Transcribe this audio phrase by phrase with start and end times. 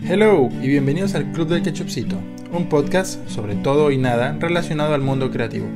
[0.00, 2.16] Hello y bienvenidos al Club del Ketchupcito,
[2.50, 5.68] un podcast sobre todo y nada relacionado al mundo creativo.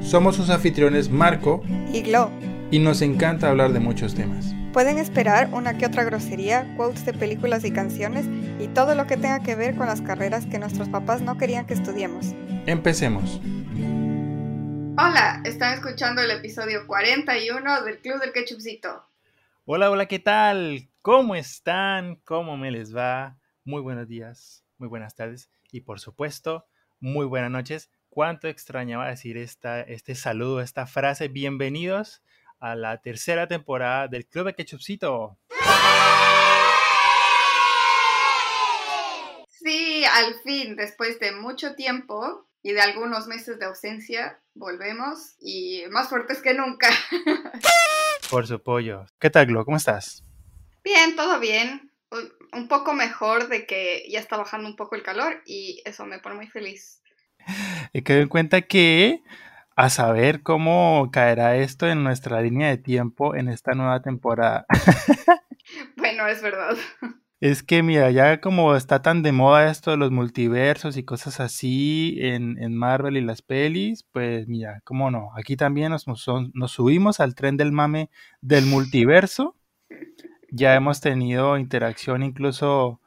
[0.00, 1.62] Somos sus anfitriones Marco
[1.92, 2.32] y Glo.
[2.72, 4.56] Y nos encanta hablar de muchos temas.
[4.72, 8.26] Pueden esperar una que otra grosería, quotes de películas y canciones
[8.58, 11.64] y todo lo que tenga que ver con las carreras que nuestros papás no querían
[11.64, 12.34] que estudiemos.
[12.66, 13.40] Empecemos.
[15.00, 19.07] Hola, están escuchando el episodio 41 del Club del Ketchupcito.
[19.70, 20.88] Hola, hola, ¿qué tal?
[21.02, 22.16] ¿Cómo están?
[22.24, 23.36] ¿Cómo me les va?
[23.64, 26.66] Muy buenos días, muy buenas tardes y por supuesto,
[27.00, 27.90] muy buenas noches.
[28.08, 31.28] ¿Cuánto extrañaba decir esta, este saludo, esta frase?
[31.28, 32.22] Bienvenidos
[32.58, 35.38] a la tercera temporada del Club de Ketchupcito.
[39.50, 45.82] Sí, al fin, después de mucho tiempo y de algunos meses de ausencia, volvemos y
[45.90, 46.88] más fuertes que nunca.
[48.30, 49.06] Por su pollo.
[49.18, 49.64] ¿Qué tal, Glo?
[49.64, 50.22] ¿Cómo estás?
[50.84, 51.90] Bien, todo bien.
[52.52, 56.18] Un poco mejor de que ya está bajando un poco el calor y eso me
[56.18, 57.02] pone muy feliz.
[57.94, 59.22] Y que en cuenta que
[59.76, 64.66] a saber cómo caerá esto en nuestra línea de tiempo en esta nueva temporada.
[65.96, 66.76] bueno, es verdad.
[67.40, 71.38] Es que, mira, ya como está tan de moda esto de los multiversos y cosas
[71.38, 75.30] así en, en Marvel y las pelis, pues mira, cómo no.
[75.36, 79.54] Aquí también nos, nos subimos al tren del mame del multiverso.
[80.50, 83.00] Ya hemos tenido interacción incluso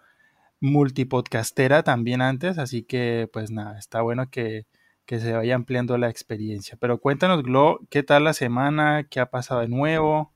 [0.61, 4.65] multipodcastera también antes, así que pues nada, está bueno que,
[5.05, 6.77] que se vaya ampliando la experiencia.
[6.79, 9.05] Pero cuéntanos, Glo, ¿qué tal la semana?
[9.09, 10.33] ¿Qué ha pasado de nuevo?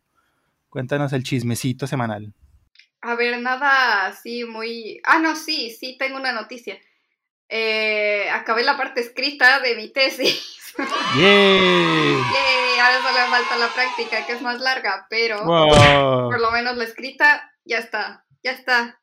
[0.70, 2.34] Cuéntanos el chismecito semanal.
[3.06, 5.00] A ver, nada así muy...
[5.04, 6.78] Ah, no, sí, sí, tengo una noticia.
[7.48, 10.74] Eh, acabé la parte escrita de mi tesis.
[11.18, 12.16] ¡Yay!
[12.16, 12.80] ¡Yay!
[12.80, 16.84] Ahora solo me falta la práctica, que es más larga, pero por lo menos la
[16.84, 19.00] escrita ya está, ya está.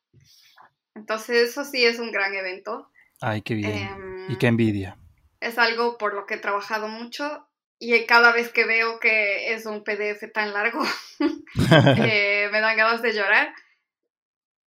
[0.95, 2.91] Entonces, eso sí es un gran evento.
[3.21, 3.71] Ay, qué bien.
[3.71, 4.97] Em, y qué envidia
[5.43, 9.65] es algo por lo que he trabajado mucho y cada vez que veo que es
[9.65, 10.81] un PDF tan largo,
[11.97, 13.53] eh, me dan ganas de llorar.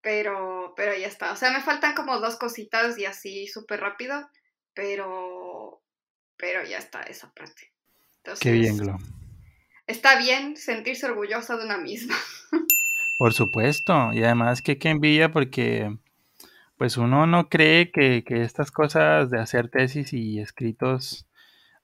[0.07, 1.33] Pero, pero ya está.
[1.33, 4.31] O sea, me faltan como dos cositas y así súper rápido,
[4.73, 5.83] pero,
[6.37, 7.73] pero ya está esa parte.
[8.41, 8.99] Qué bien, Glo.
[9.89, 12.15] Está bien sentirse orgullosa de una misma.
[13.19, 15.99] Por supuesto, y además que qué envidia porque
[16.77, 21.27] pues uno no cree que, estas cosas de hacer tesis y escritos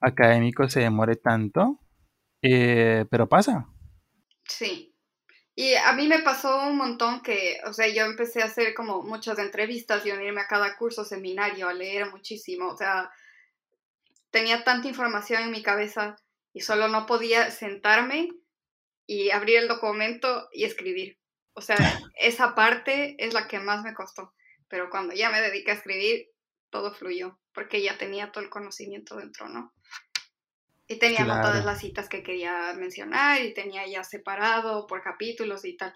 [0.00, 1.80] académicos se demore tanto,
[2.40, 3.66] eh, pero pasa.
[4.44, 4.91] Sí.
[5.54, 9.02] Y a mí me pasó un montón que, o sea, yo empecé a hacer como
[9.02, 12.68] muchas entrevistas y unirme a cada curso, seminario, a leer muchísimo.
[12.68, 13.10] O sea,
[14.30, 16.16] tenía tanta información en mi cabeza
[16.54, 18.30] y solo no podía sentarme
[19.06, 21.18] y abrir el documento y escribir.
[21.52, 21.76] O sea,
[22.16, 24.32] esa parte es la que más me costó
[24.72, 26.30] pero cuando ya me dediqué a escribir,
[26.70, 29.74] todo fluyó, porque ya tenía todo el conocimiento dentro, ¿no?
[30.88, 35.76] Y tenía todas las citas que quería mencionar y tenía ya separado por capítulos y
[35.76, 35.94] tal.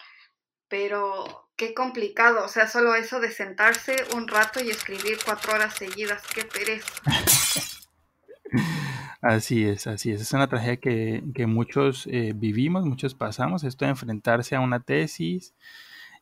[0.69, 5.75] Pero qué complicado, o sea, solo eso de sentarse un rato y escribir cuatro horas
[5.75, 6.93] seguidas, qué pereza.
[9.23, 10.21] Así es, así es.
[10.21, 14.79] Es una tragedia que, que muchos eh, vivimos, muchos pasamos, esto de enfrentarse a una
[14.79, 15.53] tesis,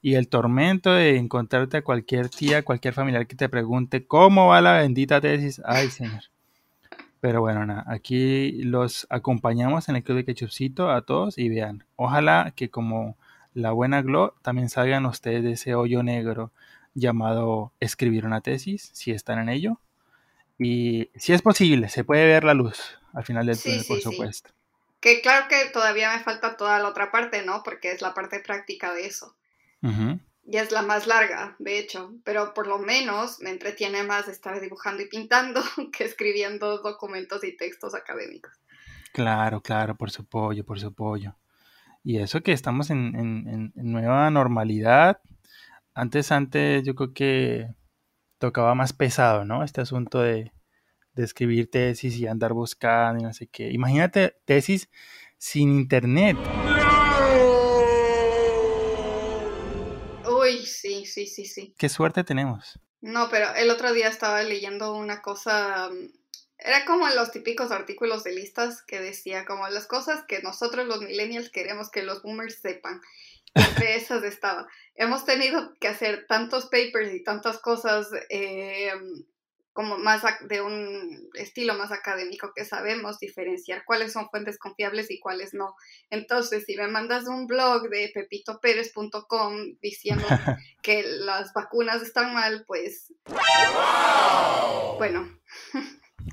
[0.00, 4.60] y el tormento de encontrarte a cualquier tía, cualquier familiar que te pregunte cómo va
[4.60, 5.60] la bendita tesis.
[5.64, 6.22] Ay, señor.
[7.24, 11.86] Pero bueno, nada, aquí los acompañamos en el club de Quechupcito a todos y vean,
[11.96, 13.16] ojalá que como
[13.54, 16.52] la buena Glo también salgan ustedes de ese hoyo negro
[16.92, 19.80] llamado escribir una tesis, si están en ello.
[20.58, 24.50] Y si es posible, se puede ver la luz al final del túnel, por supuesto.
[25.00, 27.62] Que claro que todavía me falta toda la otra parte, ¿no?
[27.62, 29.34] Porque es la parte práctica de eso.
[30.46, 34.60] Y es la más larga, de hecho, pero por lo menos me entretiene más estar
[34.60, 35.62] dibujando y pintando
[35.96, 38.52] que escribiendo documentos y textos académicos.
[39.12, 41.36] Claro, claro, por su apoyo, por su apoyo.
[42.02, 45.20] Y eso que estamos en, nueva normalidad.
[45.94, 47.68] Antes, antes, yo creo que
[48.38, 49.62] tocaba más pesado, ¿no?
[49.62, 50.52] Este asunto de,
[51.14, 53.70] de escribir tesis y andar buscando y no sé qué.
[53.70, 54.90] Imagínate tesis
[55.38, 56.36] sin internet.
[60.84, 61.74] Sí, sí, sí, sí.
[61.78, 62.78] Qué suerte tenemos.
[63.00, 66.12] No, pero el otro día estaba leyendo una cosa, mm,
[66.58, 71.00] era como los típicos artículos de listas que decía como las cosas que nosotros los
[71.00, 73.00] millennials queremos que los boomers sepan.
[73.54, 74.66] Entre esas estaba.
[74.94, 78.92] Hemos tenido que hacer tantos papers y tantas cosas eh,
[79.74, 85.18] como más de un estilo más académico que sabemos diferenciar cuáles son fuentes confiables y
[85.18, 85.74] cuáles no.
[86.10, 90.24] Entonces, si me mandas un blog de pepitopérez.com diciendo
[90.82, 93.12] que las vacunas están mal, pues
[94.96, 95.28] bueno.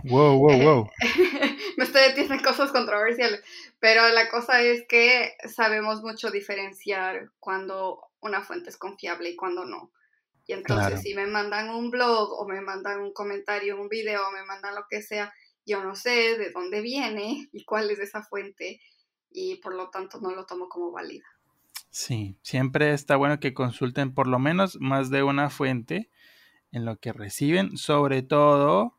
[0.03, 0.89] Wow, wow, wow.
[1.77, 3.43] me estoy en cosas controversiales,
[3.79, 9.65] pero la cosa es que sabemos mucho diferenciar cuando una fuente es confiable y cuando
[9.65, 9.91] no.
[10.47, 14.31] Y entonces si me mandan un blog o me mandan un comentario, un video, o
[14.31, 15.33] me mandan lo que sea,
[15.65, 18.81] yo no sé de dónde viene y cuál es esa fuente
[19.29, 21.25] y por lo tanto no lo tomo como válida.
[21.89, 26.09] Sí, siempre está bueno que consulten por lo menos más de una fuente
[26.71, 28.97] en lo que reciben, sobre todo,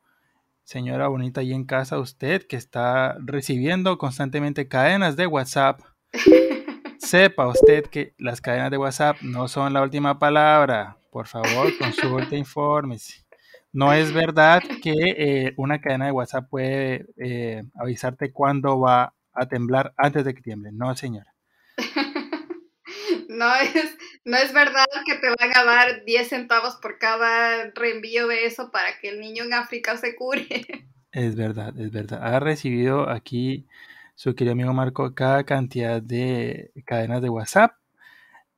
[0.63, 5.81] señora bonita, ahí en casa, usted que está recibiendo constantemente cadenas de WhatsApp.
[6.99, 11.02] Sepa usted que las cadenas de WhatsApp no son la última palabra.
[11.13, 13.27] Por favor, consulte, informes.
[13.71, 19.47] No es verdad que eh, una cadena de WhatsApp puede eh, avisarte cuándo va a
[19.47, 20.73] temblar antes de que tiemble.
[20.73, 21.35] No, señora.
[23.29, 23.95] no, es,
[24.25, 28.71] no es verdad que te van a dar 10 centavos por cada reenvío de eso
[28.71, 30.49] para que el niño en África se cure.
[31.13, 32.21] Es verdad, es verdad.
[32.23, 33.67] Ha recibido aquí
[34.15, 37.73] su querido amigo Marco cada cantidad de cadenas de WhatsApp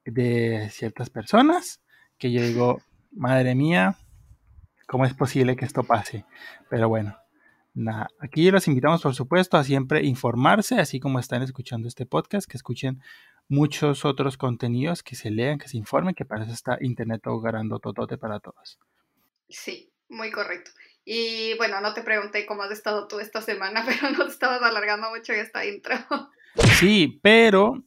[0.05, 1.81] de ciertas personas
[2.25, 2.81] que yo digo,
[3.13, 3.99] madre mía,
[4.87, 6.25] ¿cómo es posible que esto pase?
[6.71, 7.19] Pero bueno,
[7.75, 12.51] nada, aquí los invitamos por supuesto a siempre informarse, así como están escuchando este podcast,
[12.51, 13.03] que escuchen
[13.47, 17.79] muchos otros contenidos, que se lean, que se informen, que para eso está Internet ganando
[17.79, 18.79] totote para todos.
[19.51, 20.71] Sí, muy correcto.
[21.05, 24.63] Y bueno, no te pregunté cómo has estado tú esta semana, pero no te estabas
[24.63, 25.95] alargando mucho esta intro.
[26.79, 27.85] Sí, pero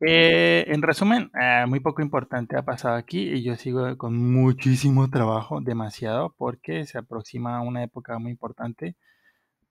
[0.00, 5.10] eh, en resumen, eh, muy poco importante ha pasado aquí y yo sigo con muchísimo
[5.10, 8.94] trabajo, demasiado, porque se aproxima una época muy importante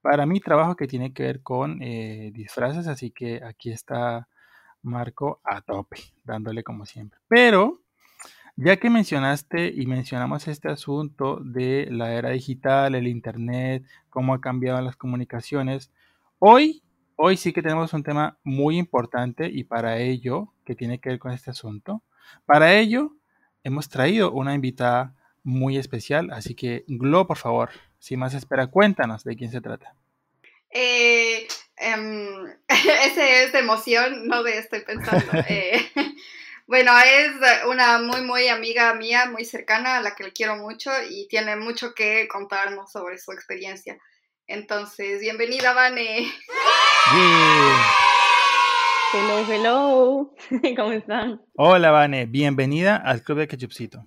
[0.02, 4.28] para mi trabajo que tiene que ver con eh, disfraces, así que aquí está
[4.82, 7.18] Marco a tope, dándole como siempre.
[7.28, 7.80] Pero,
[8.56, 14.40] ya que mencionaste y mencionamos este asunto de la era digital, el Internet, cómo ha
[14.40, 15.90] cambiado las comunicaciones,
[16.38, 16.82] hoy
[17.20, 21.18] Hoy sí que tenemos un tema muy importante y para ello, que tiene que ver
[21.18, 22.00] con este asunto,
[22.46, 23.16] para ello
[23.64, 29.24] hemos traído una invitada muy especial, así que Glo, por favor, sin más espera, cuéntanos
[29.24, 29.96] de quién se trata.
[30.70, 35.26] Eh, em, ese es de emoción, no de estoy pensando.
[35.48, 35.90] Eh,
[36.68, 37.32] bueno, es
[37.66, 41.56] una muy, muy amiga mía, muy cercana, a la que le quiero mucho y tiene
[41.56, 43.98] mucho que contarnos sobre su experiencia.
[44.50, 46.26] Entonces, bienvenida, Vane.
[49.12, 50.34] Hello, hello.
[50.76, 51.42] ¿Cómo están?
[51.54, 52.24] Hola, Vane.
[52.24, 54.06] Bienvenida al Club de Ketchupcito.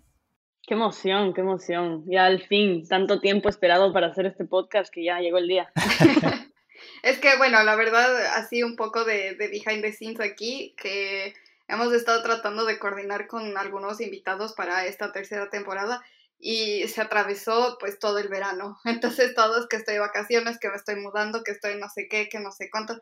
[0.65, 2.03] Qué emoción, qué emoción.
[2.07, 5.71] Ya al fin, tanto tiempo esperado para hacer este podcast que ya llegó el día.
[7.03, 11.35] es que, bueno, la verdad, así un poco de, de behind the scenes aquí, que
[11.67, 16.03] hemos estado tratando de coordinar con algunos invitados para esta tercera temporada
[16.41, 18.77] y se atravesó pues todo el verano.
[18.85, 22.27] Entonces todos que estoy de vacaciones, que me estoy mudando, que estoy no sé qué,
[22.27, 22.95] que no sé cuánto.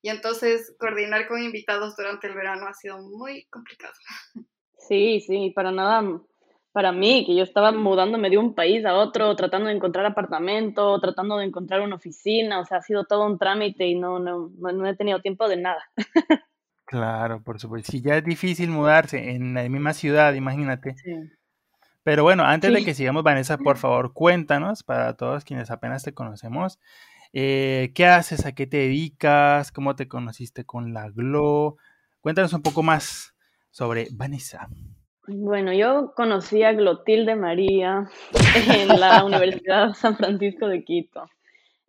[0.00, 3.94] Y entonces coordinar con invitados durante el verano ha sido muy complicado.
[4.76, 6.20] Sí, sí, para nada,
[6.72, 11.00] para mí, que yo estaba mudándome de un país a otro, tratando de encontrar apartamento,
[11.00, 14.50] tratando de encontrar una oficina, o sea, ha sido todo un trámite y no, no,
[14.58, 15.82] no he tenido tiempo de nada.
[16.86, 17.90] Claro, por supuesto.
[17.90, 20.94] Si ya es difícil mudarse en la misma ciudad, imagínate.
[21.02, 21.12] Sí
[22.04, 26.12] pero bueno, antes de que sigamos, Vanessa, por favor, cuéntanos para todos quienes apenas te
[26.12, 26.78] conocemos.
[27.32, 28.44] Eh, ¿Qué haces?
[28.46, 29.72] ¿A qué te dedicas?
[29.72, 31.78] ¿Cómo te conociste con la GLO?
[32.20, 33.34] Cuéntanos un poco más
[33.70, 34.68] sobre Vanessa.
[35.26, 38.08] Bueno, yo conocí a Glotilde María
[38.68, 41.24] en la Universidad San Francisco de Quito.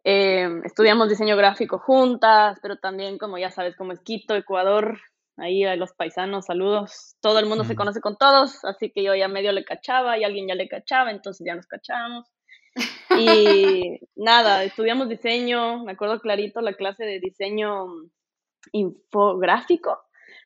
[0.05, 4.97] Eh, estudiamos diseño gráfico juntas, pero también, como ya sabes, como es Quito, Ecuador,
[5.37, 7.15] ahí a los paisanos, saludos.
[7.21, 10.23] Todo el mundo se conoce con todos, así que yo ya medio le cachaba y
[10.23, 12.27] alguien ya le cachaba, entonces ya nos cachamos.
[13.17, 17.85] Y nada, estudiamos diseño, me acuerdo clarito la clase de diseño
[18.73, 19.97] infográfico,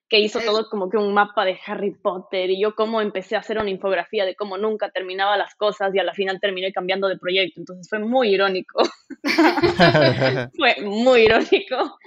[0.08, 3.40] que hizo todo como que un mapa de Harry Potter y yo como empecé a
[3.40, 7.08] hacer una infografía de cómo nunca terminaba las cosas y a la final terminé cambiando
[7.08, 8.84] de proyecto, entonces fue muy irónico.
[10.56, 11.98] fue muy irónico,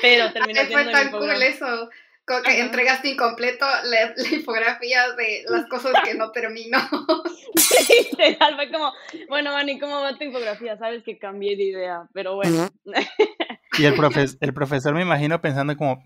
[0.00, 1.88] pero terminé fue tan cool eso
[2.26, 6.78] que entregaste incompleto la, infografía de las cosas que no terminó.
[8.56, 8.92] fue como,
[9.28, 10.76] bueno, Vani, ¿cómo va tu infografía?
[10.78, 12.68] Sabes que cambié de idea, pero bueno.
[13.78, 13.94] Y el,
[14.40, 16.04] el profesor me imagino pensando como,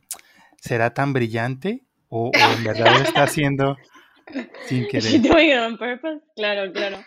[0.60, 1.82] ¿será tan brillante?
[2.08, 3.76] ¿O, en verdad lo está haciendo
[4.66, 5.20] sin querer?
[5.22, 6.20] doing it on purpose?
[6.36, 6.98] Claro, claro.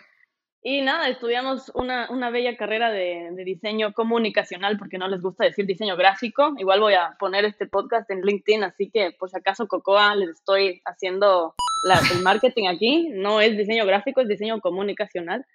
[0.61, 5.45] Y nada, estudiamos una, una bella carrera de, de, diseño comunicacional, porque no les gusta
[5.45, 6.53] decir diseño gráfico.
[6.57, 10.31] Igual voy a poner este podcast en LinkedIn, así que por si acaso Cocoa les
[10.31, 13.09] estoy haciendo la, el marketing aquí.
[13.13, 15.45] No es diseño gráfico, es diseño comunicacional.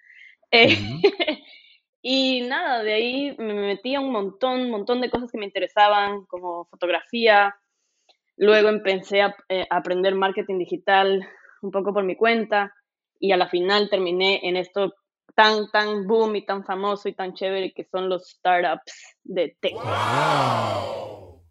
[0.49, 0.75] Eh,
[2.01, 6.25] y nada, de ahí me metí a un montón, montón de cosas que me interesaban,
[6.25, 7.55] como fotografía.
[8.37, 11.27] Luego empecé a, eh, a aprender marketing digital
[11.61, 12.73] un poco por mi cuenta
[13.19, 14.93] y a la final terminé en esto
[15.35, 19.75] tan, tan boom y tan famoso y tan chévere que son los startups de tech.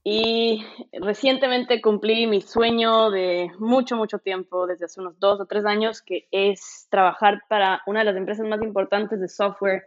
[0.07, 5.65] Y recientemente cumplí mi sueño de mucho, mucho tiempo, desde hace unos dos o tres
[5.65, 9.85] años, que es trabajar para una de las empresas más importantes de software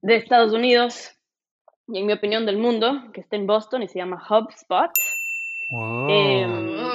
[0.00, 1.12] de Estados Unidos
[1.88, 4.90] y en mi opinión del mundo, que está en Boston y se llama HubSpot.
[6.08, 6.46] Eh,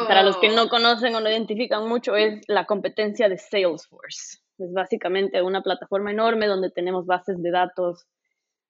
[0.08, 4.40] para los que no conocen o no identifican mucho, es la competencia de Salesforce.
[4.58, 8.08] Es básicamente una plataforma enorme donde tenemos bases de datos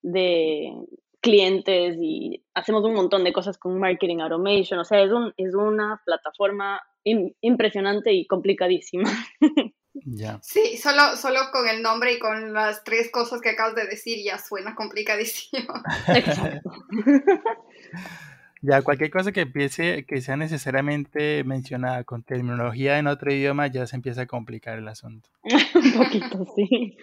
[0.00, 0.72] de
[1.20, 4.80] clientes y hacemos un montón de cosas con marketing automation.
[4.80, 9.10] O sea, es, un, es una plataforma impresionante y complicadísima.
[10.06, 10.40] Ya.
[10.42, 14.18] Sí, solo, solo con el nombre y con las tres cosas que acabas de decir
[14.24, 15.74] ya suena complicadísimo.
[16.08, 16.70] Exacto.
[18.62, 23.86] Ya, cualquier cosa que empiece, que sea necesariamente mencionada con terminología en otro idioma, ya
[23.88, 25.28] se empieza a complicar el asunto.
[25.74, 26.96] Un poquito, sí.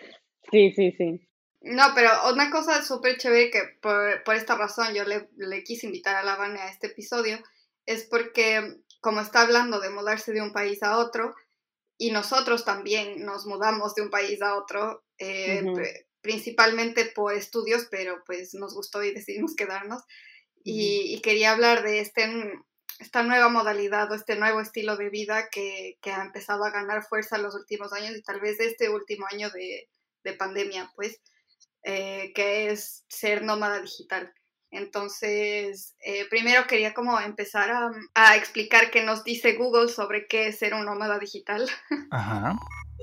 [0.52, 1.30] Sí, sí, sí.
[1.62, 5.88] No, pero una cosa súper chévere que por, por, esta razón yo le, le quise
[5.88, 7.38] invitar a la Vane a este episodio
[7.86, 11.36] es porque como está hablando de mudarse de un país a otro
[11.98, 16.06] y nosotros también nos mudamos de un país a otro, eh, uh -huh.
[16.22, 20.04] principalmente por estudios, pero pues nos gustó y decidimos quedarnos
[20.64, 22.30] y, y, quería hablar de este,
[23.00, 27.04] esta nueva modalidad o este nuevo estilo de vida que, que, ha empezado a ganar
[27.04, 29.90] fuerza en los últimos años y tal vez este último año de,
[30.24, 31.22] de pandemia, pues,
[31.84, 34.34] eh, que es ser nómada digital.
[34.72, 40.48] Entonces, eh, primero quería como empezar a, a, explicar qué nos dice Google sobre qué
[40.48, 41.68] es ser un nómada digital.
[42.12, 42.56] Ajá.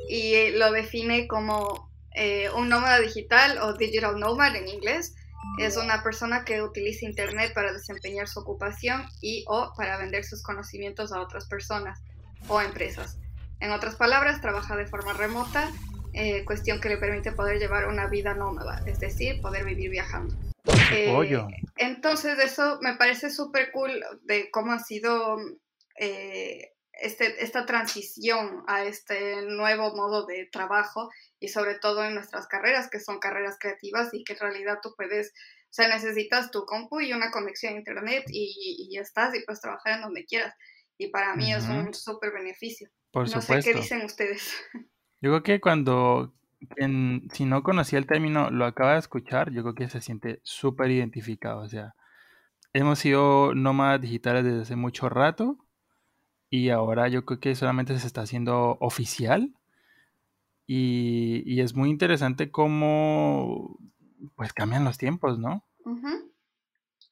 [0.08, 5.14] y lo define como eh, un nómada digital o digital nomad en inglés
[5.58, 10.42] es una persona que utiliza Internet para desempeñar su ocupación y o para vender sus
[10.42, 12.02] conocimientos a otras personas
[12.48, 13.18] o empresas.
[13.60, 15.70] En otras palabras, trabaja de forma remota,
[16.12, 20.34] eh, cuestión que le permite poder llevar una vida nómada, es decir, poder vivir viajando.
[20.92, 21.38] Eh,
[21.76, 25.36] entonces, eso me parece súper cool de cómo ha sido
[25.98, 32.46] eh, este, esta transición a este nuevo modo de trabajo y sobre todo en nuestras
[32.46, 36.64] carreras, que son carreras creativas y que en realidad tú puedes, o sea, necesitas tu
[36.64, 40.24] compu y una conexión a internet y, y ya estás y puedes trabajar en donde
[40.24, 40.54] quieras.
[40.98, 41.58] Y para mí uh -huh.
[41.58, 42.88] es un súper beneficio.
[43.10, 43.62] Por no supuesto.
[43.62, 44.54] sé qué dicen ustedes.
[45.20, 46.34] Yo creo que cuando,
[46.76, 50.40] en, si no conocía el término, lo acaba de escuchar, yo creo que se siente
[50.42, 51.62] súper identificado.
[51.62, 51.94] O sea,
[52.74, 55.56] hemos sido nómadas digitales desde hace mucho rato
[56.50, 59.54] y ahora yo creo que solamente se está haciendo oficial
[60.66, 63.78] y, y, es muy interesante cómo
[64.34, 65.64] pues cambian los tiempos, ¿no?
[65.84, 66.24] Uh -huh.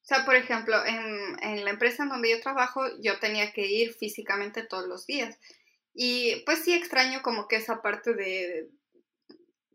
[0.05, 3.67] O sea, por ejemplo, en, en, la empresa en donde yo trabajo, yo tenía que
[3.67, 5.39] ir físicamente todos los días.
[5.95, 8.69] Y pues sí extraño como que esa parte de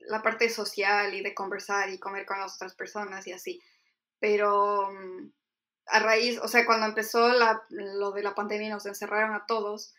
[0.01, 3.61] la parte social y de conversar y comer con las otras personas y así.
[4.19, 5.31] Pero mm,
[5.87, 9.45] a raíz, o sea, cuando empezó la, lo de la pandemia y nos encerraron a
[9.47, 9.95] todos,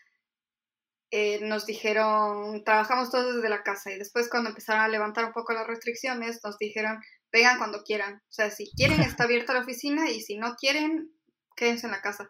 [1.13, 5.33] eh, nos dijeron, trabajamos todos desde la casa y después cuando empezaron a levantar un
[5.33, 7.01] poco las restricciones, nos dijeron,
[7.33, 8.15] vengan cuando quieran.
[8.15, 11.11] O sea, si quieren está abierta la oficina y si no quieren,
[11.57, 12.29] quédense en la casa.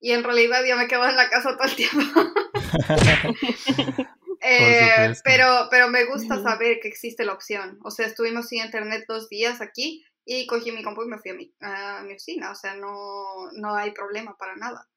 [0.00, 2.00] Y en realidad yo me quedo en la casa todo el tiempo.
[4.42, 7.78] eh, pero, pero me gusta saber que existe la opción.
[7.84, 11.30] O sea, estuvimos sin internet dos días aquí y cogí mi compu y me fui
[11.30, 12.50] a mi, a mi oficina.
[12.50, 14.88] O sea, no, no hay problema para nada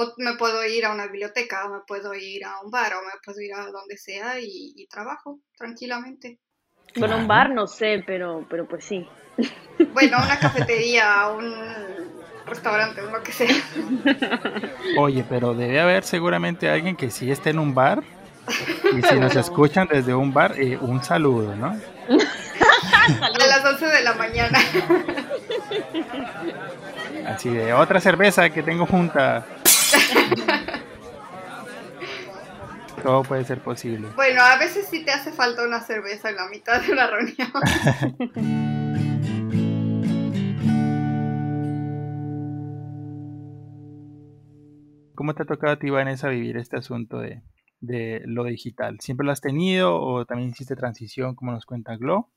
[0.00, 3.02] o me puedo ir a una biblioteca, o me puedo ir a un bar, o
[3.02, 6.38] me puedo ir a donde sea y, y trabajo tranquilamente.
[6.94, 9.06] Bueno, un bar no sé, pero, pero pues sí.
[9.92, 11.54] Bueno, una cafetería, un
[12.46, 13.48] restaurante, lo que sea.
[14.98, 18.02] Oye, pero debe haber seguramente alguien que sí esté en un bar.
[18.96, 21.66] Y si nos escuchan desde un bar, eh, un saludo, ¿no?
[21.66, 24.58] a las 11 de la mañana.
[27.26, 29.44] Así de otra cerveza que tengo junta.
[33.02, 34.08] Todo puede ser posible.
[34.16, 37.48] Bueno, a veces sí te hace falta una cerveza en la mitad de una reunión.
[45.14, 47.42] ¿Cómo te ha tocado a ti, Vanessa, vivir este asunto de,
[47.80, 48.98] de lo digital?
[49.00, 52.28] ¿Siempre lo has tenido o también hiciste transición, como nos cuenta Glo?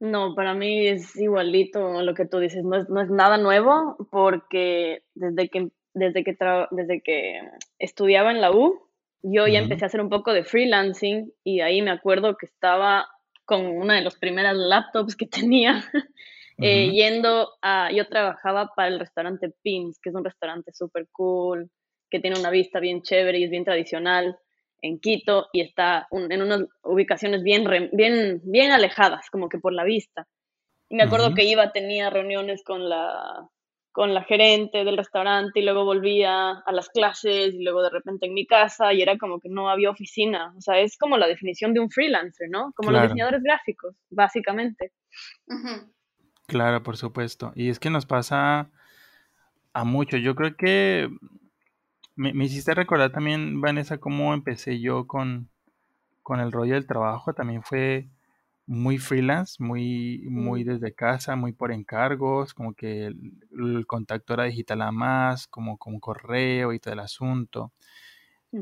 [0.00, 3.96] No, para mí es igualito lo que tú dices, no es, no es nada nuevo
[4.10, 6.36] porque desde que, desde, que
[6.70, 7.40] desde que
[7.78, 8.88] estudiaba en la U,
[9.22, 13.08] yo ya empecé a hacer un poco de freelancing y ahí me acuerdo que estaba
[13.44, 15.84] con una de las primeras laptops que tenía,
[16.58, 21.70] eh, yendo a, yo trabajaba para el restaurante Pins, que es un restaurante súper cool,
[22.10, 24.36] que tiene una vista bien chévere y es bien tradicional
[24.82, 29.84] en Quito y está en unas ubicaciones bien, bien, bien alejadas, como que por la
[29.84, 30.26] vista.
[30.88, 33.48] Y me acuerdo que iba, tenía reuniones con la,
[33.92, 38.26] con la gerente del restaurante y luego volvía a las clases y luego de repente
[38.26, 40.54] en mi casa y era como que no había oficina.
[40.56, 42.72] O sea, es como la definición de un freelancer, ¿no?
[42.74, 44.92] Como los diseñadores gráficos, básicamente.
[46.46, 47.52] Claro, por supuesto.
[47.54, 48.70] Y es que nos pasa
[49.74, 50.20] a muchos.
[50.22, 51.10] Yo creo que
[52.16, 55.50] me, hiciste recordar también, Vanessa, cómo empecé yo con,
[56.22, 57.34] con el rollo del trabajo.
[57.34, 58.08] También fue
[58.66, 60.68] muy freelance, muy, muy mm.
[60.68, 66.00] desde casa, muy por encargos, como que el, contacto era digital a más, como con
[66.00, 67.72] correo y todo el asunto.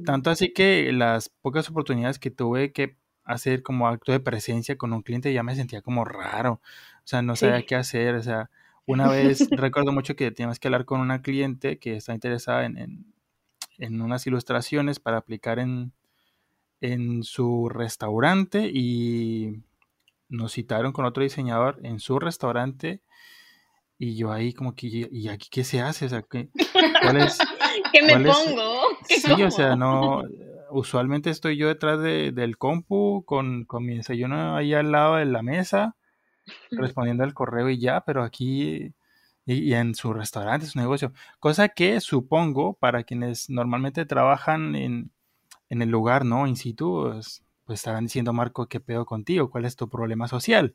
[0.04, 4.92] Tanto así que las pocas oportunidades que tuve que hacer como acto de presencia con
[4.92, 6.60] un cliente ya me sentía como raro,
[6.98, 8.50] o sea, no sabía qué hacer, o sea,
[8.86, 13.04] una vez recuerdo mucho que teníamos que hablar con una cliente que está interesada en
[13.80, 15.92] en unas ilustraciones para aplicar en,
[16.80, 19.62] en su restaurante y
[20.30, 23.02] nos citaron con otro diseñador en su restaurante
[23.98, 26.06] y yo ahí como que, ¿y aquí qué se hace?
[26.06, 26.48] O sea, ¿qué,
[28.06, 28.82] me pongo?
[29.08, 30.22] sí, o sea, no,
[30.70, 35.26] usualmente estoy yo detrás de, del compu con, con, mi desayuno ahí al lado de
[35.26, 35.96] la mesa,
[36.70, 38.94] respondiendo al correo y ya, pero aquí
[39.44, 41.12] y, en su restaurante, su negocio.
[41.38, 45.10] Cosa que supongo para quienes normalmente trabajan en,
[45.68, 46.46] en el lugar, ¿no?
[46.46, 49.48] In situ, pues, pues, estarán diciendo, Marco, ¿qué pedo contigo?
[49.48, 50.72] ¿Cuál es tu problema social?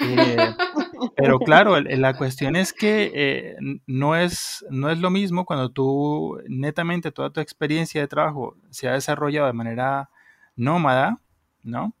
[0.00, 0.36] Eh,
[1.16, 3.56] pero claro, la cuestión es que eh,
[3.86, 8.88] no, es, no es lo mismo cuando tú, netamente, toda tu experiencia de trabajo se
[8.88, 10.08] ha desarrollado de manera
[10.56, 11.20] nómada,
[11.62, 11.92] ¿no?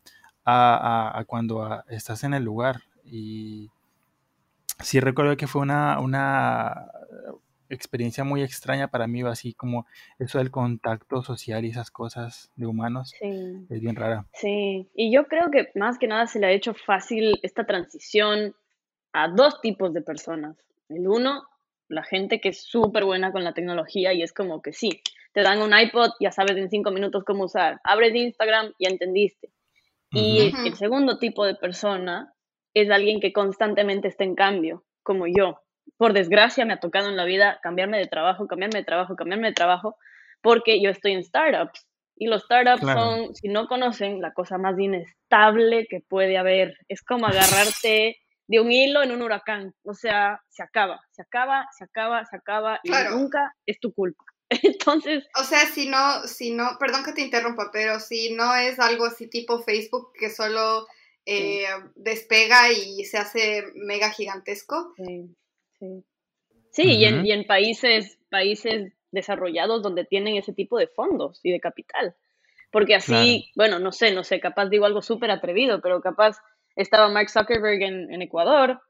[0.46, 2.80] A, a cuando estás en el lugar.
[3.04, 3.68] Y,
[4.78, 6.86] sí recuerdo que fue una, una
[7.70, 9.86] experiencia muy extraña para mí, así como
[10.18, 13.14] eso del contacto social y esas cosas de humanos.
[13.20, 14.26] Es bien rara.
[14.34, 18.54] Sí, y yo creo que más que nada se le ha hecho fácil esta transición
[19.12, 20.56] a dos tipos de personas.
[20.88, 21.44] El uno,
[21.88, 25.02] la gente que es súper buena con la tecnología y es como que sí,
[25.32, 27.80] te dan un iPod, ya sabes en cinco minutos cómo usar.
[27.84, 29.50] Abres Instagram, ya entendiste.
[30.12, 32.34] Y el segundo tipo de persona
[32.74, 35.60] es alguien que constantemente está en cambio, como yo.
[35.96, 39.48] Por desgracia me ha tocado en la vida cambiarme de trabajo, cambiarme de trabajo, cambiarme
[39.48, 39.96] de trabajo,
[40.40, 41.86] porque yo estoy en startups.
[42.16, 46.76] Y los startups son, si no conocen, la cosa más inestable que puede haber.
[46.88, 49.74] Es como agarrarte de un hilo en un huracán.
[49.84, 54.24] O sea, se acaba, se acaba, se acaba, se acaba y nunca es tu culpa.
[54.50, 55.24] Entonces.
[55.40, 59.06] O sea, si no, si no, perdón que te interrumpa, pero si no es algo
[59.06, 60.86] así tipo Facebook que solo
[61.24, 64.94] eh, despega y se hace mega gigantesco.
[64.96, 65.34] Sí,
[65.80, 66.04] sí.
[66.70, 71.50] sí y, en, y en países, países desarrollados donde tienen ese tipo de fondos y
[71.50, 72.14] de capital.
[72.70, 76.36] Porque así, bueno, no sé, no sé, capaz digo algo súper atrevido, pero capaz
[76.76, 78.80] estaba Mark Zuckerberg en, en, Ecuador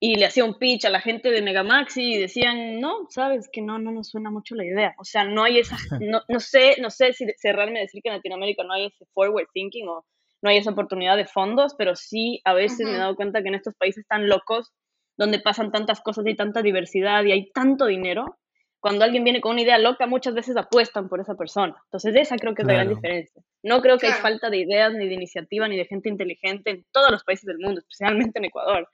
[0.00, 3.62] y le hacía un pitch a la gente de Megamaxi y decían, no, sabes que
[3.62, 4.94] no, no nos suena mucho la idea.
[4.98, 8.16] O sea, no hay esa, no, no sé, no sé si cerrarme decir que en
[8.16, 10.04] Latinoamérica no hay ese forward thinking o
[10.42, 13.48] no hay esa oportunidad de fondos, pero sí a veces me he dado cuenta que
[13.48, 14.72] en estos países tan locos,
[15.18, 18.38] donde pasan tantas cosas y tanta diversidad y hay tanto dinero,
[18.80, 21.74] cuando alguien viene con una idea loca, muchas veces apuestan por esa persona.
[21.86, 23.42] Entonces, esa creo que es la gran diferencia.
[23.64, 26.86] No creo que hay falta de ideas, ni de iniciativa, ni de gente inteligente en
[26.92, 28.88] todos los países del mundo, especialmente en Ecuador.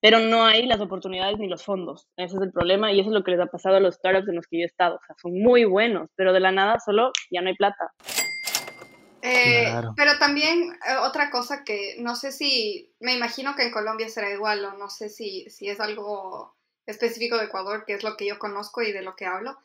[0.00, 2.08] Pero no hay las oportunidades ni los fondos.
[2.16, 4.28] Ese es el problema y eso es lo que les ha pasado a los startups
[4.28, 4.96] en los que yo he estado.
[4.96, 7.92] O sea, son muy buenos, pero de la nada solo ya no hay plata.
[9.22, 14.08] Eh, pero también eh, otra cosa que no sé si, me imagino que en Colombia
[14.08, 18.16] será igual o no sé si, si es algo específico de Ecuador, que es lo
[18.16, 19.58] que yo conozco y de lo que hablo,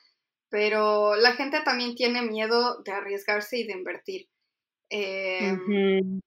[0.49, 4.27] pero la gente también tiene miedo de arriesgarse y de invertir.
[4.89, 5.57] Eh,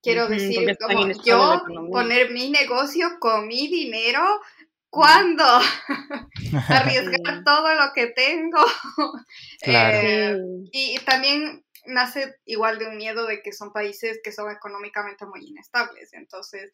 [0.03, 1.63] quiero decir, como yo
[1.93, 4.23] poner mi negocio con mi dinero,
[4.91, 5.45] ¿cuándo?
[6.69, 8.65] Arriesgar todo lo que tengo.
[10.73, 15.47] y también nace igual de un miedo de que son países que son económicamente muy
[15.47, 16.13] inestables.
[16.13, 16.73] Entonces,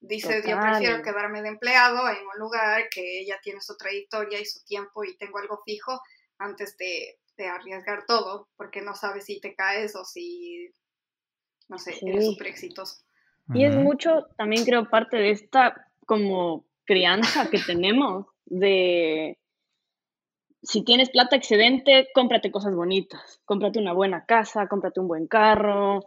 [0.00, 4.44] dices, yo prefiero quedarme de empleado en un lugar que ya tiene su trayectoria y
[4.44, 6.00] su tiempo y tengo algo fijo
[6.38, 10.70] antes de de arriesgar todo, porque no sabes si te caes o si,
[11.68, 13.02] no sé, eres súper exitoso.
[13.52, 19.38] Y es mucho, también creo, parte de esta como crianza que tenemos de
[20.64, 26.00] si tienes plata excedente, cómprate cosas bonitas, cómprate una buena casa, cómprate un buen carro,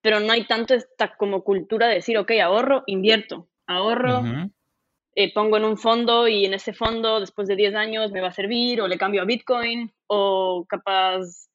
[0.00, 4.22] pero no hay tanto esta como cultura de decir, ok, ahorro, invierto, ahorro,
[5.14, 8.28] eh, pongo en un fondo y en ese fondo después de 10 años me va
[8.28, 11.48] a servir o le cambio a Bitcoin o capaz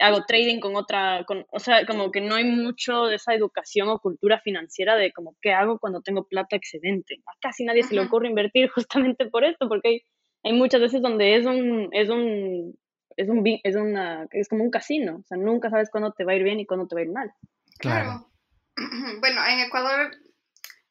[0.00, 3.88] hago trading con otra, con, o sea, como que no hay mucho de esa educación
[3.88, 7.22] o cultura financiera de como qué hago cuando tengo plata excedente.
[7.26, 10.02] A casi nadie se le ocurre invertir justamente por esto, porque hay,
[10.44, 12.78] hay muchas veces donde es un, es un,
[13.16, 16.32] es un, es una, es como un casino, o sea, nunca sabes cuándo te va
[16.32, 17.32] a ir bien y cuándo te va a ir mal.
[17.78, 18.28] Claro.
[19.20, 20.10] Bueno, en Ecuador,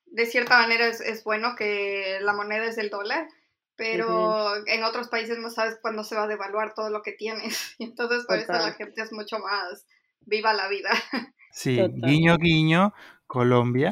[0.06, 3.28] de cierta manera, es, es bueno que la moneda es el dólar,
[3.76, 7.76] pero en otros países no sabes cuándo se va a devaluar todo lo que tienes.
[7.80, 9.88] Entonces, por eso la gente es mucho más
[10.22, 10.92] viva la vida.
[11.54, 12.94] Sí, guiño, guiño,
[13.28, 13.92] Colombia.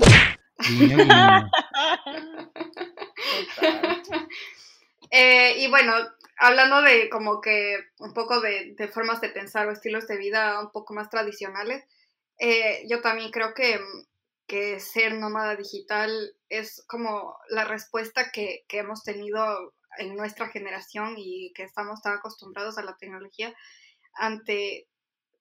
[0.60, 1.52] Guiño, guiño.
[5.12, 5.94] Eh, y bueno,
[6.38, 10.72] hablando de como que un poco de, formas de pensar o estilos de vida un
[10.72, 11.84] poco más tradicionales,
[12.40, 13.80] eh, yo también creo que,
[14.48, 21.16] que, ser nómada digital es como la respuesta que, que, hemos tenido en nuestra generación
[21.18, 23.54] y que estamos tan acostumbrados a la tecnología
[24.14, 24.88] ante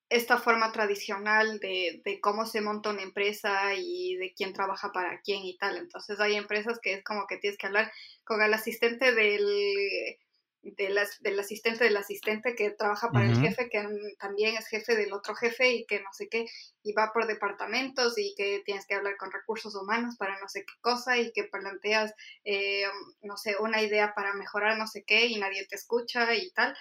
[0.08, 5.20] esta forma tradicional de, de, cómo se monta una empresa y de quién trabaja para
[5.20, 5.76] quién y tal.
[5.76, 7.92] Entonces hay empresas que es como que tienes que hablar
[8.24, 10.16] con el asistente del,
[10.62, 13.86] del asistente del asistente que trabaja para el jefe, que
[14.18, 16.46] también es jefe del otro jefe y que no sé qué,
[16.82, 20.64] y va por departamentos y que tienes que hablar con recursos humanos para no sé
[20.64, 22.12] qué cosa y que planteas,
[22.44, 22.84] eh,
[23.22, 26.76] no sé, una idea para mejorar no sé qué y nadie te escucha y tal,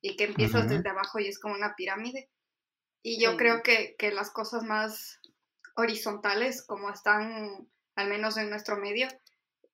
[0.00, 2.28] y que empiezas desde abajo y es como una pirámide.
[3.08, 5.20] Y yo creo que, que, las cosas más
[5.76, 9.06] horizontales, como están al menos en nuestro medio,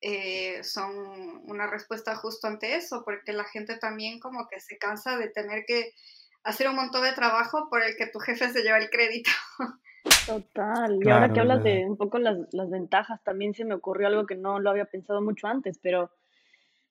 [0.02, 5.16] eh, son una respuesta justo ante eso, porque la gente también como que se cansa
[5.16, 5.94] de tener que
[6.44, 9.30] hacer un montón de trabajo por el que tu jefe se lleva el crédito.
[10.26, 10.98] Total.
[11.00, 14.26] Y ahora que hablas de un poco las, las ventajas, también se me ocurrió algo
[14.26, 16.10] que no lo había pensado mucho antes, pero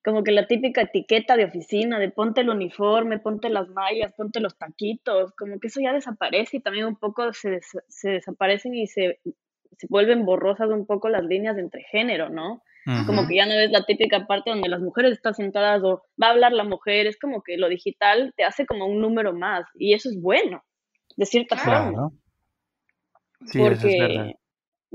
[0.04, 4.40] como que la típica etiqueta de oficina, de ponte el uniforme, ponte las mallas, ponte
[4.40, 8.88] los taquitos, como que eso ya desaparece y también un poco se, se desaparecen y
[8.88, 9.20] se,
[9.78, 12.64] se, vuelven borrosas un poco las líneas entre género, ¿no?
[13.06, 16.28] Como que ya no es la típica parte donde las mujeres están sentadas o va
[16.28, 19.66] a hablar la mujer, es como que lo digital te hace como un número más
[19.76, 20.64] y eso es bueno,
[21.16, 22.10] de cierta forma.
[23.46, 24.34] Sí, Porque,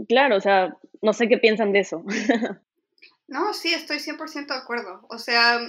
[0.09, 2.05] claro, o sea, no sé qué piensan de eso.
[3.29, 5.07] No, sí, estoy 100% de acuerdo.
[5.09, 5.61] O sea,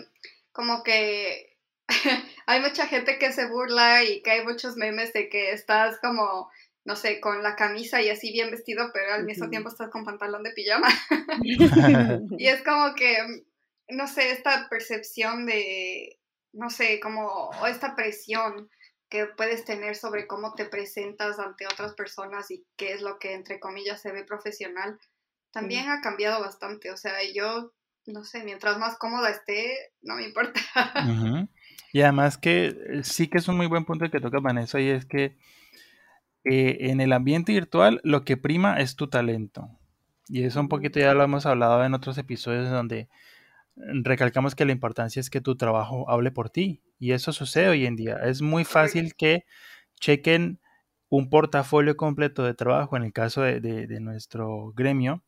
[0.51, 1.57] como que
[2.45, 6.49] hay mucha gente que se burla y que hay muchos memes de que estás como,
[6.85, 10.05] no sé, con la camisa y así bien vestido, pero al mismo tiempo estás con
[10.05, 10.87] pantalón de pijama.
[12.37, 13.17] y es como que,
[13.89, 16.19] no sé, esta percepción de,
[16.53, 18.69] no sé, como, o esta presión
[19.09, 23.33] que puedes tener sobre cómo te presentas ante otras personas y qué es lo que,
[23.33, 24.99] entre comillas, se ve profesional
[25.51, 26.91] también ha cambiado bastante.
[26.91, 27.73] O sea, yo,
[28.05, 30.61] no sé, mientras más cómoda esté, no me importa.
[31.93, 34.79] Y además que eh, sí que es un muy buen punto el que toca Vanessa
[34.79, 35.37] y es que
[36.43, 39.69] eh, en el ambiente virtual lo que prima es tu talento.
[40.27, 43.07] Y eso un poquito ya lo hemos hablado en otros episodios donde
[43.75, 46.83] recalcamos que la importancia es que tu trabajo hable por ti.
[46.99, 48.17] Y eso sucede hoy en día.
[48.23, 49.45] Es muy fácil que
[49.99, 50.59] chequen
[51.09, 55.23] un portafolio completo de trabajo en el caso de nuestro gremio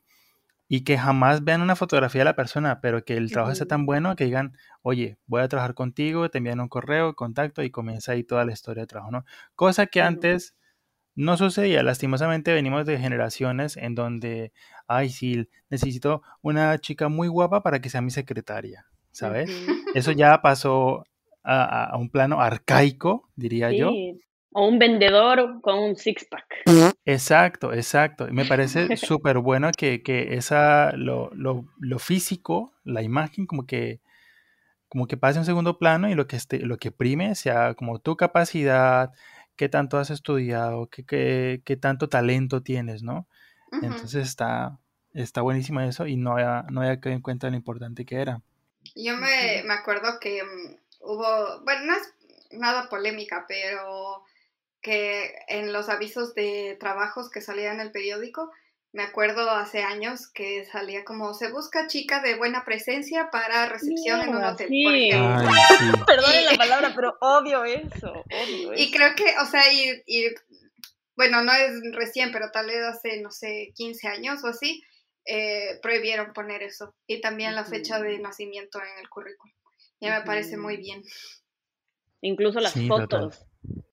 [0.72, 3.88] y que jamás vean una fotografía de la persona, pero que el trabajo sea tan
[3.88, 8.12] bueno que digan, oye, voy a trabajar contigo, te envían un correo, contacto y comienza
[8.12, 9.26] ahí toda la historia de trabajo, ¿no?
[9.56, 10.56] Cosa que antes
[11.16, 14.54] no sucedía, lastimosamente venimos de generaciones en donde,
[14.88, 19.50] ay, sí, necesito una chica muy guapa para que sea mi secretaria, ¿sabes?
[19.96, 21.04] Eso ya pasó
[21.44, 23.92] a, un plano arcaico, diría yo.
[24.52, 26.64] O un vendedor con un six-pack.
[27.06, 28.28] Exacto, exacto.
[28.32, 34.02] Me parece súper bueno que, que esa, lo, lo, lo, físico, la imagen, como que,
[34.88, 37.76] como que pase a un segundo plano y lo que, esté, lo que prime sea
[37.76, 39.12] como tu capacidad,
[39.56, 43.28] qué tanto has estudiado, qué, qué, qué tanto talento tienes, ¿no?
[43.72, 44.80] Entonces está,
[45.14, 48.42] está buenísimo eso y no había, no había quedado en cuenta lo importante que era.
[48.96, 52.14] Yo me, me acuerdo que um, hubo, bueno, no es
[52.52, 54.24] nada polémica, pero
[54.82, 58.52] que en los avisos de trabajos que salían en el periódico,
[58.92, 64.22] me acuerdo hace años que salía como se busca chica de buena presencia para recepción
[64.22, 64.68] en un hotel.
[64.68, 65.12] Sí.
[66.08, 70.28] Perdone la palabra, pero obvio eso, obvio Y creo que, o sea, y, y,
[71.16, 74.84] bueno, no es recién, pero tal vez hace, no sé, 15 años o así,
[75.26, 76.96] eh, prohibieron poner eso.
[77.06, 79.54] Y también la fecha de nacimiento en el currículum.
[80.02, 81.04] Ya me parece muy bien.
[82.22, 83.46] Incluso las fotos.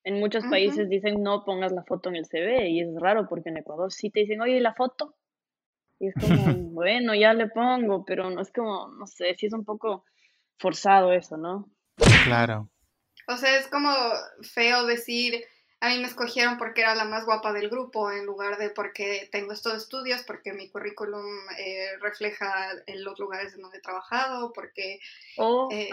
[0.05, 3.49] En muchos países dicen no pongas la foto en el CV y es raro porque
[3.49, 5.17] en Ecuador sí te dicen, oye, ¿y la foto?
[5.99, 9.53] Y es como, bueno, ya le pongo, pero no es como, no sé, sí es
[9.53, 10.05] un poco
[10.59, 11.71] forzado eso, ¿no?
[12.25, 12.71] Claro.
[13.29, 13.91] O sea, es como
[14.43, 15.43] feo decir,
[15.81, 19.29] a mí me escogieron porque era la más guapa del grupo en lugar de porque
[19.31, 21.25] tengo estos estudios, porque mi currículum
[21.59, 25.01] eh, refleja en los lugares en donde he trabajado, porque
[25.37, 25.91] oh, eh,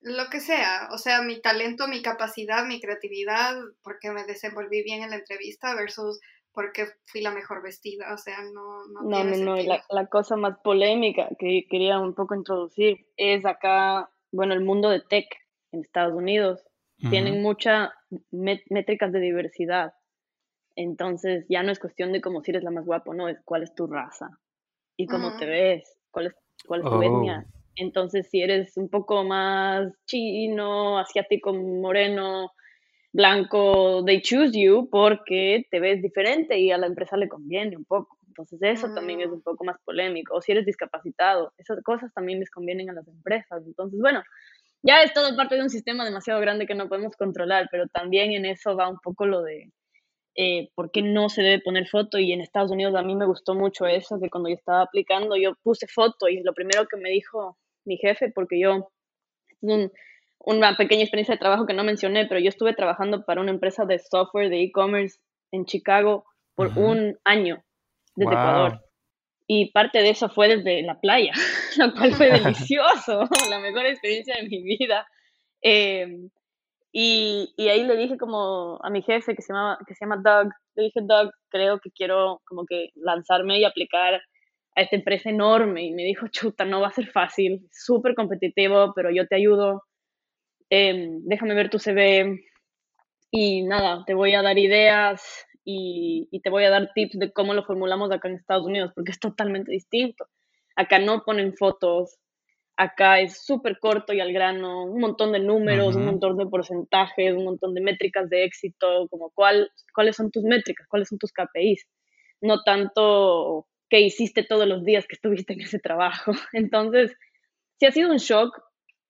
[0.00, 5.02] lo que sea, o sea, mi talento, mi capacidad, mi creatividad, porque me desenvolví bien
[5.02, 6.20] en la entrevista versus
[6.52, 8.86] porque fui la mejor vestida, o sea, no...
[8.86, 9.56] No, no, no, no.
[9.56, 14.88] La, la, cosa más polémica que quería un poco introducir es acá, bueno, el mundo
[14.88, 15.26] de tech
[15.72, 16.64] en Estados Unidos
[16.98, 17.90] tienen muchas
[18.30, 19.92] métricas de diversidad.
[20.76, 23.62] Entonces ya no es cuestión de cómo si eres la más guapa, no, es cuál
[23.62, 24.28] es tu raza
[24.96, 26.34] y cómo te ves, cuál es,
[26.66, 27.46] cuál es tu etnia.
[27.46, 27.58] Oh.
[27.76, 32.50] Entonces si eres un poco más chino, asiático, moreno,
[33.12, 37.84] blanco, they choose you porque te ves diferente y a la empresa le conviene un
[37.84, 38.18] poco.
[38.28, 39.34] Entonces eso también es mm.
[39.34, 40.36] un poco más polémico.
[40.36, 43.62] O si eres discapacitado, esas cosas también les convienen a las empresas.
[43.64, 44.22] Entonces, bueno,
[44.86, 48.32] ya es todo parte de un sistema demasiado grande que no podemos controlar, pero también
[48.32, 49.72] en eso va un poco lo de
[50.36, 52.18] eh, por qué no se debe poner foto.
[52.18, 55.36] Y en Estados Unidos a mí me gustó mucho eso, que cuando yo estaba aplicando
[55.36, 58.90] yo puse foto y lo primero que me dijo mi jefe, porque yo,
[60.38, 63.84] una pequeña experiencia de trabajo que no mencioné, pero yo estuve trabajando para una empresa
[63.86, 65.18] de software de e-commerce
[65.50, 67.62] en Chicago por un año
[68.14, 68.85] desde Ecuador.
[69.48, 71.32] Y parte de eso fue desde la playa,
[71.78, 75.06] lo cual fue delicioso, la mejor experiencia de mi vida.
[75.62, 76.30] Em,
[76.92, 80.22] y, y, ahí le dije como a mi jefe que se, llama, que se llama
[80.24, 85.30] Doug, le dije, Doug, creo que quiero como que lanzarme y aplicar a esta empresa
[85.30, 85.84] enorme.
[85.84, 89.82] Y me dijo, chuta, no va a ser fácil, súper competitivo, pero yo te ayudo.
[90.70, 92.40] Em, déjame ver tu CV.
[93.30, 97.52] Y nada, te voy a dar ideas, y, te voy a dar tips de cómo
[97.52, 100.28] lo formulamos acá en Estados Unidos, porque es totalmente distinto.
[100.76, 102.18] Acá no ponen fotos,
[102.76, 107.34] acá es súper corto y al grano, un montón de números, un montón de porcentajes,
[107.34, 111.32] un montón de métricas de éxito, como cuál, cuáles son tus métricas, cuáles son tus
[111.32, 111.88] KPIs,
[112.42, 116.30] no tanto qué hiciste todos los días que estuviste en ese trabajo.
[116.52, 117.12] Entonces,
[117.80, 118.56] sí ha sido un shock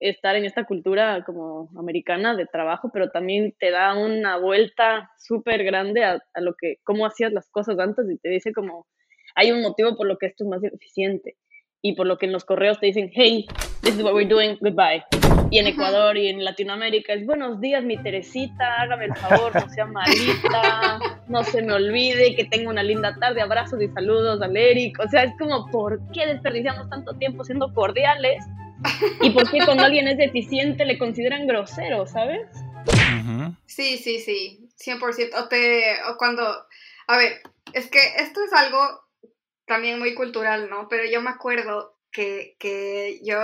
[0.01, 5.65] estar en esta cultura como americana de trabajo, pero también te da una vuelta súper
[5.65, 8.87] grande a, lo que, cómo hacías las cosas antes y te dice como,
[9.35, 11.37] hay un motivo por lo que esto es más eficiente
[11.83, 13.47] y por lo que en los correos te dicen, hey,
[13.83, 15.03] this is what we're doing, goodbye.
[15.51, 19.69] Y en Ecuador y en Latinoamérica es buenos días, mi Teresita, hágame el favor, no
[19.69, 24.57] sea malita, no se me olvide que tengo una linda tarde, abrazos y saludos al
[24.57, 24.99] Eric.
[24.99, 28.45] O sea, es como, ¿por qué desperdiciamos tanto tiempo siendo cordiales
[29.23, 32.49] ¿Y por qué cuando alguien es deficiente le consideran grosero, sabes?
[33.67, 35.35] Sí, sí, sí, 100%.
[35.35, 36.43] O, te, o cuando,
[37.09, 38.79] a ver, es que esto es algo
[39.67, 40.89] también muy cultural, ¿no?
[40.89, 43.37] Pero yo me acuerdo que, que yo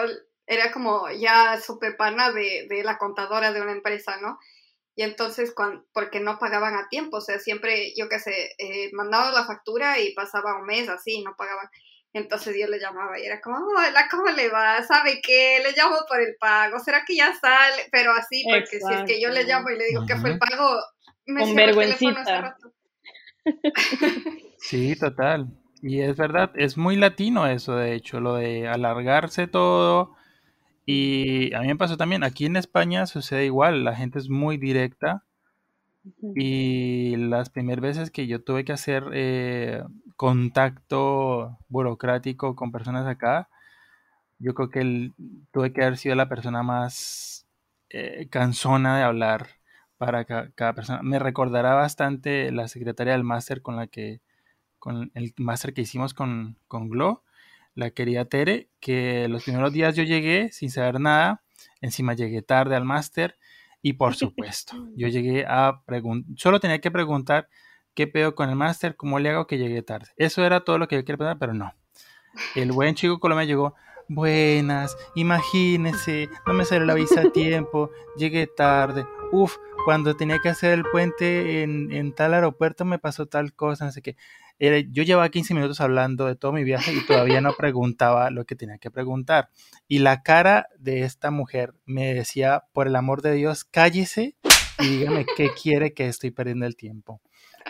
[0.47, 4.39] era como ya súper pana de, de, la contadora de una empresa, ¿no?
[4.95, 8.91] Y entonces, cuando, porque no pagaban a tiempo, o sea, siempre, yo qué sé, eh,
[8.93, 11.69] mandaba la factura y pasaba un mes así, no pagaban.
[12.15, 14.83] Entonces yo le llamaba y era como, hola, ¿cómo le va?
[14.83, 15.61] ¿Sabe qué?
[15.63, 16.79] Le llamo por el pago.
[16.79, 17.89] ¿Será que ya sale?
[17.91, 20.39] Pero así, porque si es que yo le llamo y le digo que fue el
[20.39, 20.77] pago,
[21.27, 22.57] me Con vergüencita.
[24.59, 25.49] sí, total.
[25.81, 30.15] Y es verdad, es muy latino eso, de hecho, lo de alargarse todo.
[30.85, 34.59] Y a mí me pasó también, aquí en España sucede igual, la gente es muy
[34.59, 35.25] directa.
[36.35, 39.83] Y las primeras veces que yo tuve que hacer eh,
[40.17, 43.49] contacto burocrático con personas acá,
[44.39, 45.13] yo creo que
[45.53, 47.47] tuve que haber sido la persona más
[47.91, 49.49] eh, cansona de hablar
[49.99, 51.03] para cada persona.
[51.03, 54.21] Me recordará bastante la secretaria del máster con la que,
[54.81, 57.23] con el máster que hicimos con, con Glo,
[57.77, 61.43] la querida Tere, que los primeros días yo llegué sin saber nada,
[61.81, 63.37] encima llegué tarde al máster
[63.83, 67.49] y por supuesto, yo llegué a preguntar, solo tenía que preguntar
[67.95, 68.97] ¿Qué pedo con el máster?
[68.97, 70.09] ¿Cómo le hago que llegue tarde?
[70.17, 71.75] Eso era todo lo que yo quería preguntar, pero no.
[72.55, 73.75] El buen chico Colombia llegó,
[74.09, 80.49] buenas, imagínese, no me salió la visa a tiempo, llegué tarde, uf, cuando tenía que
[80.49, 84.17] hacer el puente en, tal aeropuerto me pasó tal cosa, no sé qué.
[84.91, 88.55] Yo llevaba 15 minutos hablando de todo mi viaje y todavía no preguntaba lo que
[88.55, 89.49] tenía que preguntar.
[89.89, 94.37] Y la cara de esta mujer me decía, por el amor de Dios, cállese
[94.79, 97.21] y dígame qué quiere que estoy perdiendo el tiempo.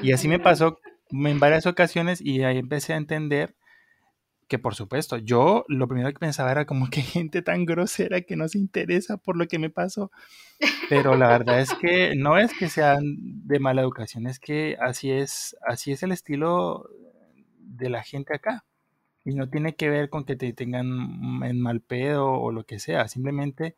[0.02, 0.78] Y así me pasó
[1.10, 3.54] en varias ocasiones y ahí empecé a entender
[4.52, 8.36] que por supuesto, yo lo primero que pensaba era como que gente tan grosera que
[8.36, 10.10] no se interesa por lo que me pasó.
[10.90, 13.02] Pero la verdad es que no es que sean
[13.46, 16.86] de mala educación, es que así es, así es el estilo
[17.60, 18.66] de la gente acá.
[19.24, 22.78] Y no tiene que ver con que te tengan en mal pedo o lo que
[22.78, 23.74] sea, simplemente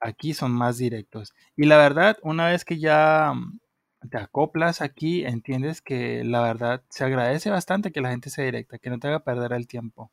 [0.00, 1.34] aquí son más directos.
[1.54, 3.34] Y la verdad, una vez que ya
[4.10, 8.78] te acoplas aquí, entiendes que la verdad se agradece bastante que la gente sea directa,
[8.78, 10.10] que no te haga perder el tiempo.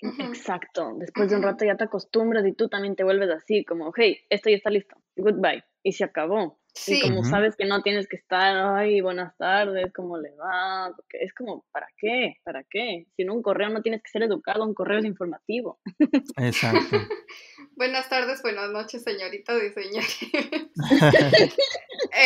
[0.00, 3.92] Exacto, después de un rato ya te acostumbras y tú también te vuelves así, como,
[3.96, 6.58] hey, esto ya está listo, goodbye, y se acabó.
[6.86, 10.92] Y como sabes que no tienes que estar, ay, buenas tardes, ¿cómo le va?
[10.94, 12.36] Porque es como, ¿para qué?
[12.42, 13.06] ¿Para qué?
[13.16, 15.78] Si no, un correo no tienes que ser educado, un correo es informativo.
[16.36, 16.96] Exacto.
[17.76, 20.04] buenas tardes, buenas noches, señorita diseñadora.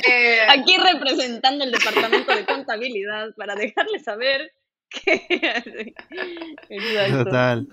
[0.08, 0.38] eh...
[0.48, 4.52] Aquí representando el departamento de contabilidad para dejarle saber
[4.88, 5.94] que...
[6.70, 7.24] Exacto.
[7.24, 7.68] Total.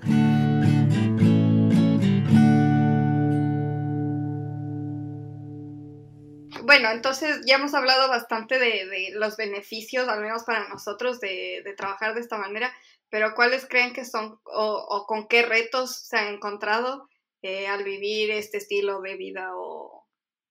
[6.76, 12.14] Bueno, entonces ya hemos hablado bastante de, los beneficios, al menos para nosotros, de, trabajar
[12.14, 12.74] de esta manera,
[13.10, 17.08] pero ¿cuáles creen que son o, con qué retos se han encontrado
[17.42, 20.06] eh, al vivir este estilo de vida o,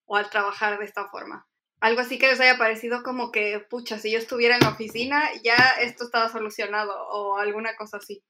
[0.08, 1.46] al trabajar de esta forma?
[1.80, 5.28] Algo así que les haya parecido como que, pucha, si yo estuviera en la oficina,
[5.42, 8.22] ya esto estaba solucionado o alguna cosa así.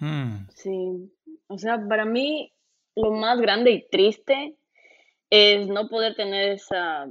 [0.00, 0.46] Hmm.
[0.54, 1.10] Sí,
[1.46, 2.52] o sea, para mí
[2.94, 4.54] lo más grande y triste
[5.30, 7.06] es no poder tener esa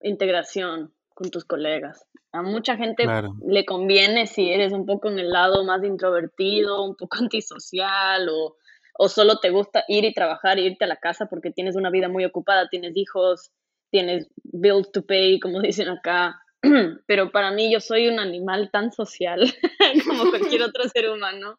[0.00, 2.06] integración con tus colegas.
[2.32, 3.04] A mucha gente
[3.46, 8.56] le conviene si eres un poco en el lado más introvertido, un poco antisocial o,
[8.98, 11.90] o solo te gusta ir y trabajar e irte a la casa porque tienes una
[11.90, 13.50] vida muy ocupada, tienes hijos,
[13.90, 16.40] tienes bills to pay, como dicen acá.
[17.06, 19.40] Pero para mí yo soy un animal tan social
[20.06, 21.58] como cualquier otro ser humano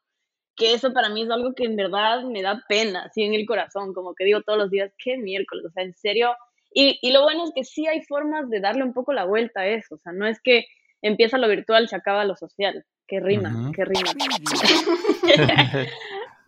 [0.55, 3.45] que eso para mí es algo que en verdad me da pena, así en el
[3.45, 6.35] corazón, como que digo todos los días, qué miércoles, o sea, en serio.
[6.71, 9.61] Y, y, lo bueno es que sí hay formas de darle un poco la vuelta
[9.61, 10.65] a eso, o sea, no es que
[11.01, 14.11] empieza lo virtual, se acaba lo social, qué rima, qué rima.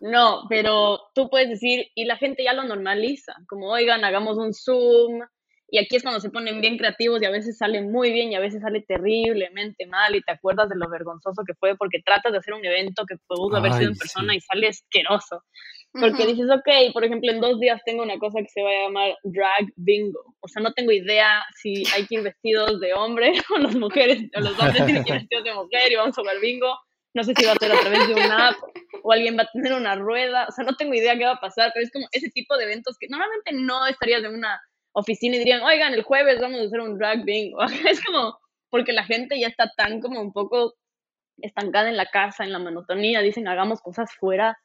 [0.00, 4.52] no, pero tú puedes decir, y la gente ya lo normaliza, como, oigan, hagamos un
[4.52, 5.20] Zoom,
[5.68, 8.36] y aquí es cuando se ponen bien creativos y a veces sale muy bien y
[8.36, 12.32] a veces sale terriblemente mal y te acuerdas de lo vergonzoso que fue porque tratas
[12.32, 15.42] de hacer un evento que pudo haber sido en persona y sale asqueroso.
[15.92, 18.82] Porque dices, ok, por ejemplo, en dos días tengo una cosa que se va a
[18.82, 20.36] llamar drag bingo.
[20.40, 24.24] O sea, no tengo idea si hay que ir vestidos de hombre o las mujeres,
[24.36, 26.78] o los hombres tienen que ir vestidos de mujer y vamos a jugar bingo.
[27.14, 28.56] No sé si va a ser a través de una app
[29.02, 30.46] o alguien va a tener una rueda.
[30.48, 32.64] O sea, no tengo idea qué va a pasar, pero es como ese tipo de
[32.64, 34.60] eventos que normalmente no estarías en una
[34.96, 37.58] oficina y dirían, oigan, el jueves vamos a hacer un drag bingo.
[37.88, 38.38] Es como,
[38.70, 40.74] porque la gente ya está tan como un poco
[41.38, 44.56] estancada en la casa, en la monotonía, dicen, hagamos cosas fuera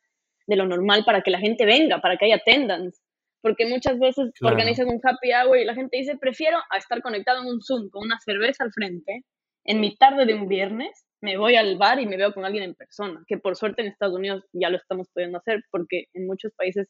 [0.47, 3.01] de lo normal para que la gente venga, para que haya attendance.
[3.41, 7.41] Porque muchas veces organizan un happy hour y la gente dice, prefiero a estar conectado
[7.41, 9.25] en un Zoom con una cerveza al frente,
[9.65, 12.63] en mi tarde de un viernes, me voy al bar y me veo con alguien
[12.63, 16.25] en persona, que por suerte en Estados Unidos ya lo estamos pudiendo hacer, porque en
[16.25, 16.87] muchos países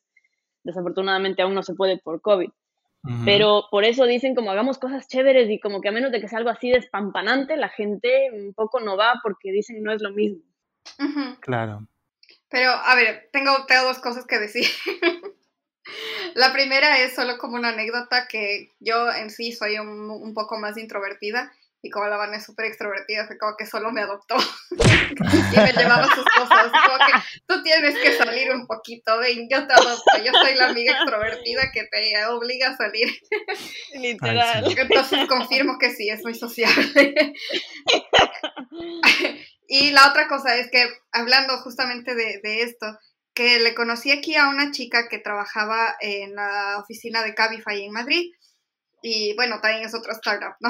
[0.63, 2.49] desafortunadamente aún no se puede por COVID.
[3.26, 6.28] Pero por eso dicen como hagamos cosas chéveres y como que a menos de que
[6.28, 10.12] sea algo así despampanante, la gente un poco no va porque dicen no es lo
[10.12, 10.44] mismo.
[11.40, 11.88] Claro.
[12.50, 14.66] Pero, a ver, tengo, tengo dos cosas que decir.
[16.36, 20.60] la primera es solo como una anécdota que yo en sí soy un, un poco
[20.60, 21.52] más introvertida
[21.84, 24.36] y como la van es súper extrovertida, fue como que solo me adoptó
[24.72, 26.72] y me llevaba sus cosas.
[26.72, 27.13] Como que
[27.48, 31.72] tú tienes que salir un poquito, ven, yo te adopto, yo soy la amiga extrovertida
[31.74, 33.10] que te obliga a salir.
[33.96, 34.65] Literal.
[34.78, 37.15] Entonces confirmo que sí, es muy sociable.
[39.67, 42.86] y la otra cosa es que, hablando justamente de, de esto,
[43.34, 47.91] que le conocí aquí a una chica que trabajaba en la oficina de Cabify en
[47.91, 48.32] Madrid
[49.02, 50.70] y bueno, también es otra startup, ¿no?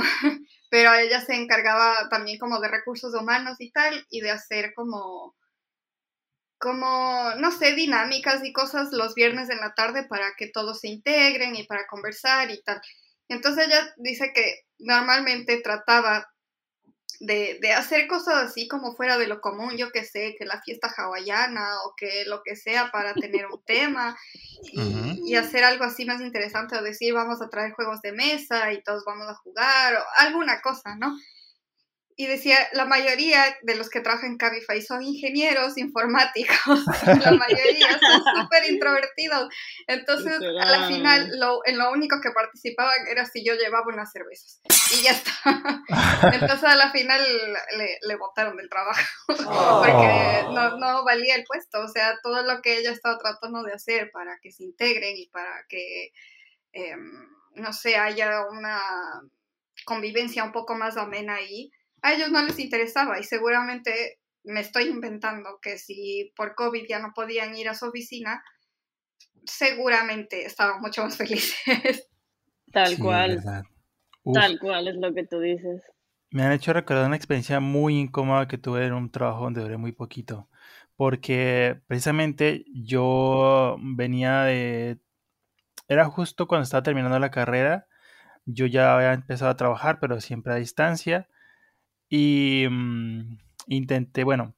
[0.71, 5.35] Pero ella se encargaba también como de recursos humanos y tal, y de hacer como,
[6.57, 10.87] como, no sé, dinámicas y cosas los viernes en la tarde para que todos se
[10.87, 12.79] integren y para conversar y tal.
[13.27, 16.30] Entonces ella dice que normalmente trataba
[17.21, 20.91] de, hacer cosas así como fuera de lo común, yo que sé, que la fiesta
[20.95, 24.17] hawaiana o que lo que sea para tener un tema
[24.73, 28.83] y, hacer algo así más interesante o decir vamos a traer juegos de mesa y
[28.83, 31.15] todos vamos a jugar o alguna cosa, ¿no?
[32.21, 36.55] Y decía, la mayoría de los que trabajan en Cabify son ingenieros informáticos,
[37.25, 39.49] la mayoría son súper introvertidos,
[39.87, 44.11] entonces a la final lo, en lo único que participaban era si yo llevaba unas
[44.11, 44.61] cervezas
[44.93, 45.31] y ya está.
[46.31, 47.21] Entonces a la final
[47.77, 50.51] le, le botaron del trabajo porque oh.
[50.53, 54.11] no, no valía el puesto, o sea, todo lo que ella estaba tratando de hacer
[54.11, 56.11] para que se integren y para que,
[56.73, 58.79] em, no sé, haya una
[59.85, 64.85] convivencia un poco más amena ahí, a ellos no les interesaba y seguramente me estoy
[64.85, 68.43] inventando que si por COVID ya no podían ir a su oficina,
[69.45, 71.55] seguramente estaban mucho más felices.
[72.71, 73.41] Tal cual.
[74.33, 75.81] Tal cual es lo que tú dices.
[76.29, 79.77] Me han hecho recordar una experiencia muy incómoda que tuve en un trabajo donde duré
[79.77, 80.47] muy poquito.
[80.95, 84.99] Porque precisamente yo venía de...
[85.87, 87.87] Era justo cuando estaba terminando la carrera.
[88.45, 91.27] Yo ya había empezado a trabajar, pero siempre a distancia.
[92.13, 93.37] Y mm,
[93.67, 94.53] intenté, bueno,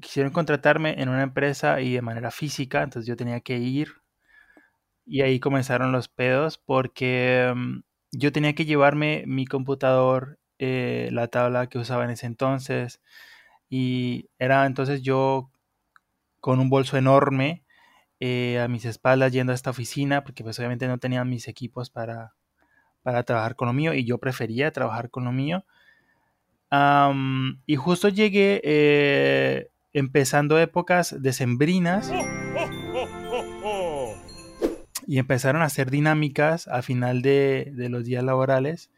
[0.00, 4.02] quisieron contratarme en una empresa y de manera física, entonces yo tenía que ir.
[5.06, 7.80] Y ahí comenzaron los pedos porque mm,
[8.12, 13.00] yo tenía que llevarme mi computador, eh, la tabla que usaba en ese entonces.
[13.68, 15.50] Y era entonces yo
[16.40, 17.64] con un bolso enorme
[18.20, 21.90] eh, a mis espaldas yendo a esta oficina, porque pues obviamente no tenía mis equipos
[21.90, 22.34] para,
[23.02, 25.64] para trabajar con lo mío y yo prefería trabajar con lo mío
[27.66, 32.10] y justo llegué eh, empezando épocas decembrinas
[35.06, 38.90] y empezaron a hacer dinámicas al final de, los días laborales.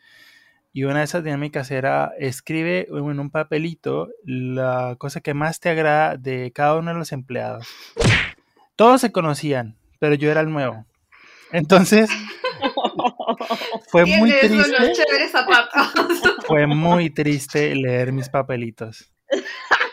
[0.73, 5.71] Y una de esas dinámicas era escribe en un papelito la cosa que más te
[5.71, 7.67] agrada de cada uno de los empleados.
[8.77, 10.85] Todos se conocían, pero yo era el nuevo.
[11.53, 12.11] Entonces,
[13.89, 14.77] fue muy triste.
[16.47, 19.13] Fue muy triste leer mis papelitos.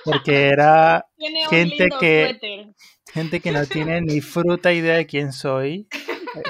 [0.04, 1.06] Porque era
[1.50, 2.74] gente que
[3.12, 5.88] gente que no tiene ni fruta idea de quién soy,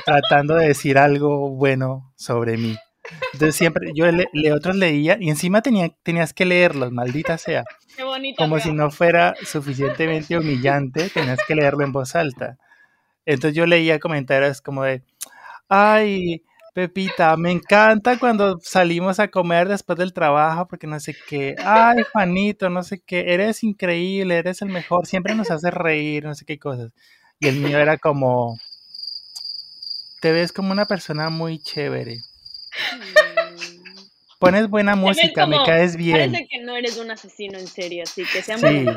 [0.05, 2.75] tratando de decir algo bueno sobre mí.
[3.33, 7.63] Entonces siempre, yo le, otros leía y encima tenía, tenías que leerlos, maldita sea.
[8.37, 12.57] Como si no fuera suficientemente humillante, tenías que leerlo en voz alta.
[13.25, 15.03] Entonces yo leía comentarios como de,
[15.71, 16.43] ay,
[16.73, 21.55] Pepita, me encanta cuando salimos a comer después del trabajo porque no sé qué.
[21.63, 23.33] Ay, Juanito, no sé qué.
[23.33, 25.07] Eres increíble, eres el mejor.
[25.07, 26.91] Siempre nos haces reír, no sé qué cosas.
[27.39, 28.59] Y el mío era como,
[30.21, 32.17] te ves como una persona muy chévere.
[32.17, 33.31] Mm.
[34.39, 36.31] Pones buena música, me caes bien.
[36.31, 38.87] Parece que no eres un asesino en serio, así que sea muy...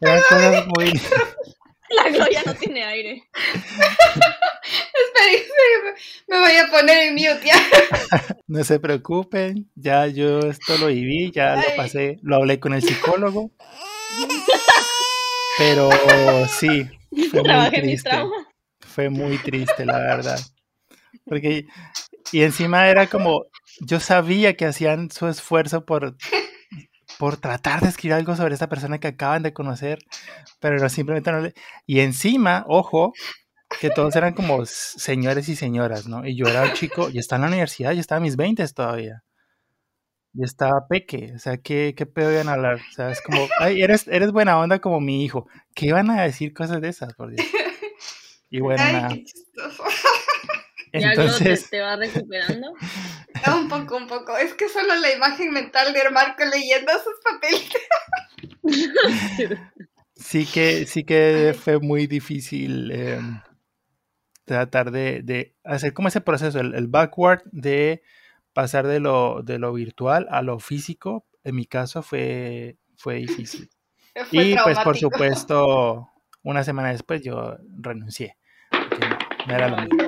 [0.00, 0.92] Eran cosas muy...
[1.90, 3.22] La Gloria no tiene aire.
[6.28, 7.56] Me voy a poner en mute ya.
[8.46, 12.82] No se preocupen, ya yo esto lo viví, ya lo pasé, lo hablé con el
[12.82, 13.50] psicólogo.
[15.58, 15.90] Pero
[16.48, 16.88] sí,
[17.30, 18.10] fue muy triste.
[18.80, 20.40] Fue muy triste, la verdad.
[21.26, 21.66] Porque,
[22.32, 23.44] y encima era como,
[23.80, 26.16] yo sabía que hacían su esfuerzo por
[27.18, 29.98] por tratar de escribir algo sobre esta persona que acaban de conocer,
[30.60, 31.54] pero simplemente no le...
[31.86, 33.12] Y encima, ojo,
[33.80, 36.26] que todos eran como señores y señoras, ¿no?
[36.26, 38.66] Y yo era un chico, y estaba en la universidad, y estaba a mis 20
[38.68, 39.22] todavía.
[40.34, 42.76] Y estaba peque, o sea, ¿qué, qué pedo iban a hablar?
[42.76, 45.48] O sea, es como, ay, eres, eres buena onda como mi hijo.
[45.74, 47.46] ¿Qué iban a decir cosas de esas, por Dios?
[48.50, 49.08] Y bueno, nada.
[50.92, 51.68] Entonces...
[51.68, 52.72] te, va recuperando?
[53.78, 54.36] Un poco, un poco.
[54.36, 57.70] Es que solo la imagen mental de Marco leyendo sus papeles.
[60.14, 63.40] sí que, sí que fue muy difícil em,
[64.44, 68.02] tratar de, hacer como ese proceso, el, backward de
[68.52, 71.26] pasar de lo, de lo virtual a lo físico.
[71.44, 73.70] En mi caso fue, fue difícil.
[74.32, 76.08] y pues por supuesto,
[76.42, 78.36] una semana después yo renuncié.
[79.46, 80.04] no era lo mismo.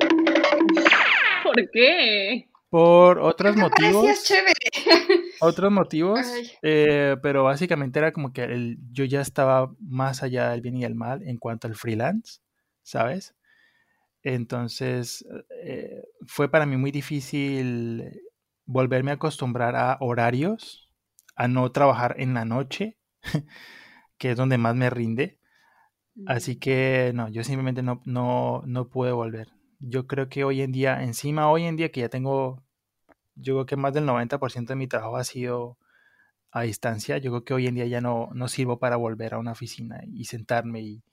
[1.43, 2.50] ¿Por qué?
[2.71, 4.23] Por otros motivos.
[4.23, 4.55] chévere.
[5.41, 6.25] Otros motivos.
[6.63, 10.85] Eh, pero básicamente era como que el, yo ya estaba más allá del bien y
[10.85, 12.39] el mal en cuanto al freelance,
[12.81, 13.35] ¿sabes?
[14.23, 15.25] Entonces
[15.63, 18.21] eh, fue para mí muy difícil
[18.65, 20.89] volverme a acostumbrar a horarios,
[21.35, 22.97] a no trabajar en la noche,
[24.17, 25.39] que es donde más me rinde.
[26.25, 30.71] Así que no, yo simplemente no, no, no pude volver yo creo que hoy en
[30.71, 32.63] día, encima hoy en día que ya tengo,
[33.35, 35.77] yo creo que más del 90% de mi trabajo ha sido
[36.51, 39.39] a distancia, yo creo que hoy en día ya no, no sirvo para volver a
[39.39, 41.03] una oficina y sentarme y,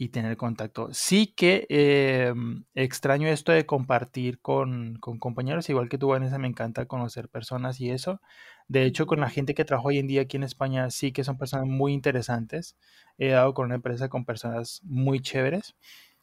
[0.00, 0.88] y tener contacto.
[0.94, 2.32] Sí que eh,
[2.74, 7.80] extraño esto de compartir con, con, compañeros, igual que tú, Vanessa, me encanta conocer personas
[7.80, 8.20] y eso.
[8.66, 11.22] De hecho, con la gente que trabajo hoy en día aquí en España, sí que
[11.22, 12.76] son personas muy interesantes.
[13.18, 15.74] He dado con una empresa con personas muy chéveres.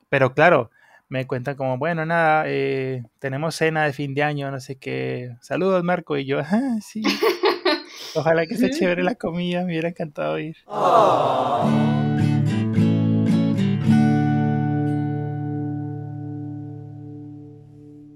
[0.10, 0.72] Pero claro,
[1.10, 5.36] me cuentan como, bueno, nada, eh, tenemos cena de fin de año, no sé qué.
[5.41, 6.18] Saludos, Marco.
[6.18, 7.01] Y yo, ah, sí.
[8.16, 10.58] Ojalá que sea chévere la comida, me hubiera encantado ir.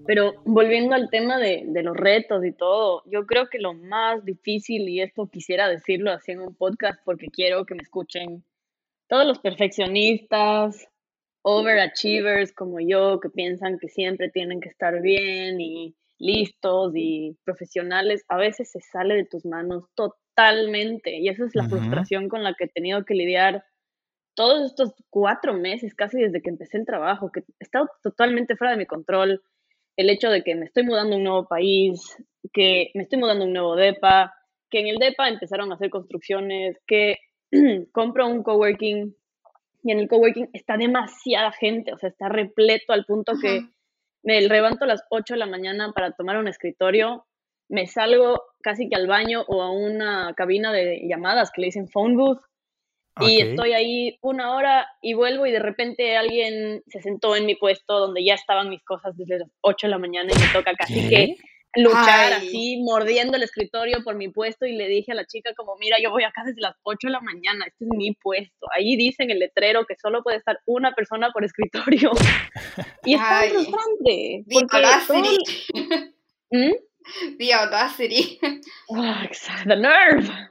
[0.06, 4.26] Pero volviendo al tema de, de, los retos y todo, yo creo que lo más
[4.26, 8.44] difícil, y esto quisiera decirlo así en un podcast porque quiero que me escuchen
[9.08, 10.91] todos los perfeccionistas,
[11.44, 18.24] overachievers como yo, que piensan que siempre tienen que estar bien y listos y profesionales,
[18.28, 21.18] a veces se sale de tus manos totalmente.
[21.18, 21.70] Y esa es la uh -huh.
[21.70, 23.64] frustración con la que he tenido que lidiar
[24.36, 28.72] todos estos cuatro meses, casi desde que empecé el trabajo, que he estado totalmente fuera
[28.72, 29.42] de mi control
[29.98, 32.18] el hecho de que me estoy mudando a un nuevo país,
[32.54, 34.34] que me estoy mudando a un nuevo DEPA,
[34.70, 37.18] que en el DEPA empezaron a hacer construcciones, que
[37.92, 39.16] compro un coworking
[39.84, 43.42] y en el coworking está demasiada gente, o sea, está repleto al punto Ajá.
[43.42, 43.62] que
[44.24, 47.26] me levanto a las 8 de la mañana para tomar un escritorio,
[47.70, 51.88] me salgo casi que al baño o a una cabina de llamadas que le dicen
[51.88, 52.42] phone booth
[53.16, 53.38] Okay.
[53.38, 57.56] Y estoy ahí una hora y vuelvo y de repente alguien se sentó en mi
[57.56, 60.74] puesto donde ya estaban mis cosas desde las 8 de la mañana y me toca
[60.76, 61.10] casi ¿Qué?
[61.10, 61.36] que
[61.76, 62.48] luchar Ay.
[62.48, 65.98] así, mordiendo el escritorio por mi puesto y le dije a la chica como, mira,
[66.02, 68.68] yo voy acá desde las 8 de la mañana, este es mi puesto.
[68.76, 72.12] Ahí dice en el letrero que solo puede estar una persona por escritorio.
[73.06, 74.44] y es tan frustrante.
[74.48, 75.38] The audacity.
[76.52, 77.38] ¿Mm?
[77.38, 78.40] The audacity.
[78.90, 79.24] Oh,
[79.66, 80.51] the nerve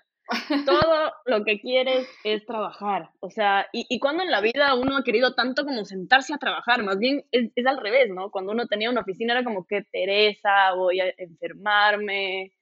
[0.66, 3.10] todo lo que quieres es trabajar.
[3.20, 6.38] O sea, y, y, cuando en la vida uno ha querido tanto como sentarse a
[6.38, 8.30] trabajar, más bien es, es, al revés, ¿no?
[8.30, 12.52] Cuando uno tenía una oficina era como que Teresa, voy a enfermarme,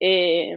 [0.00, 0.56] eh,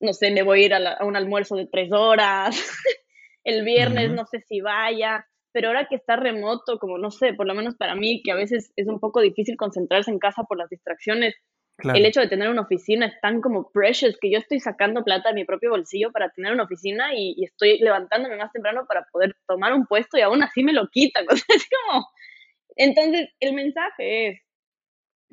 [0.00, 2.56] no sé, me voy a ir a, la, a un almuerzo de tres horas,
[3.44, 4.16] el viernes uh -huh.
[4.16, 7.76] no sé si vaya, pero ahora que está remoto, como no sé, por lo menos
[7.76, 11.34] para mí, que a veces es un poco difícil concentrarse en casa por las distracciones,
[11.76, 11.98] Claro.
[11.98, 15.30] El hecho de tener una oficina es tan como precious que yo estoy sacando plata
[15.30, 19.06] de mi propio bolsillo para tener una oficina y, y estoy levantándome más temprano para
[19.10, 21.24] poder tomar un puesto y aún así me lo quitan.
[21.48, 22.06] Es como...
[22.76, 24.40] Entonces, el mensaje es,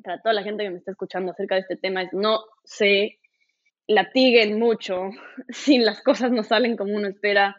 [0.02, 3.18] para toda la gente que me está escuchando acerca de este tema, es no se
[3.86, 5.10] latiguen mucho
[5.48, 7.56] si las cosas no salen como uno espera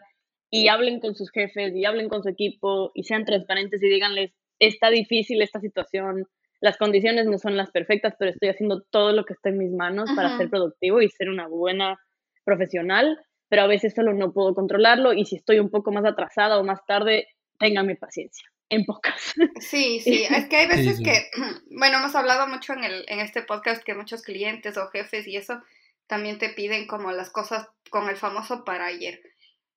[0.50, 4.32] y hablen con sus jefes y hablen con su equipo y sean transparentes y díganles,
[4.58, 6.26] está difícil esta situación,
[6.62, 9.72] las condiciones no son las perfectas, pero estoy haciendo todo lo que está en mis
[9.72, 10.16] manos Ajá.
[10.16, 12.00] para ser productivo y ser una buena
[12.44, 16.58] profesional, pero a veces solo no puedo controlarlo y si estoy un poco más atrasada
[16.58, 17.26] o más tarde,
[17.58, 18.48] ténganme paciencia.
[18.68, 19.34] En pocas.
[19.58, 21.02] Sí, sí, es que hay veces sí, sí.
[21.02, 21.30] que,
[21.76, 25.36] bueno, hemos hablado mucho en, el, en este podcast que muchos clientes o jefes y
[25.36, 25.60] eso
[26.06, 29.20] también te piden como las cosas con el famoso para ayer.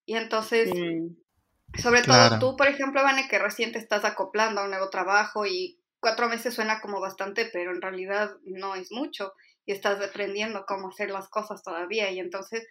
[0.05, 1.81] Y entonces, mm.
[1.81, 2.38] sobre claro.
[2.38, 5.79] todo tú, por ejemplo, Vane, que recién te estás acoplando a un nuevo trabajo y
[6.06, 9.34] cuatro meses suena como bastante, pero en realidad no es mucho
[9.66, 12.68] y estás aprendiendo cómo hacer las cosas todavía y entonces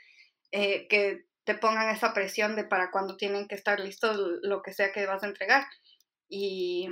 [0.52, 4.72] eh, que te pongan esa presión de para cuando tienen que estar listos lo que
[4.72, 5.66] sea que vas a entregar.
[6.28, 6.88] Y,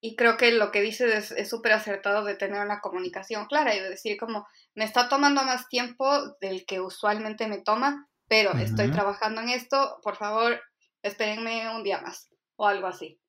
[0.00, 3.78] y creo que lo que dices es súper acertado de tener una comunicación clara y
[3.78, 8.54] de decir como me está tomando más tiempo del que usualmente me toma, pero uh
[8.54, 8.64] -huh.
[8.64, 10.60] estoy trabajando en esto, por favor,
[11.00, 13.20] espérenme un día más o algo así.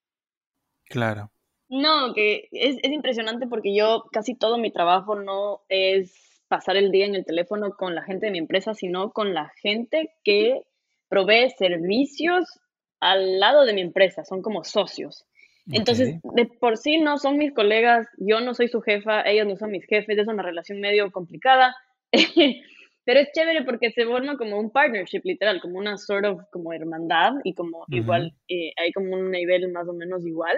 [0.86, 1.32] Claro.
[1.72, 6.92] No, que es, es impresionante porque yo casi todo mi trabajo no es pasar el
[6.92, 10.64] día en el teléfono con la gente de mi empresa, sino con la gente que
[11.08, 12.60] provee servicios
[13.00, 15.26] al lado de mi empresa, son como socios.
[15.72, 16.44] Entonces, okay.
[16.44, 19.72] de por sí no son mis colegas, yo no soy su jefa, ellos no son
[19.72, 21.74] mis jefes, es una relación medio complicada,
[23.06, 26.74] pero es chévere porque se forma como un partnership, literal, como una sort of como
[26.74, 27.96] hermandad y como uh -huh.
[27.96, 30.58] igual, eh, hay como un nivel más o menos igual.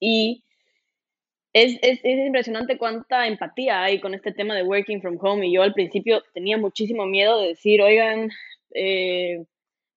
[0.00, 0.42] Y
[1.52, 5.46] es, es, es, impresionante cuánta empatía hay con este tema de working from home.
[5.46, 8.30] Y yo al principio tenía muchísimo miedo de decir, oigan,
[8.74, 9.44] eh,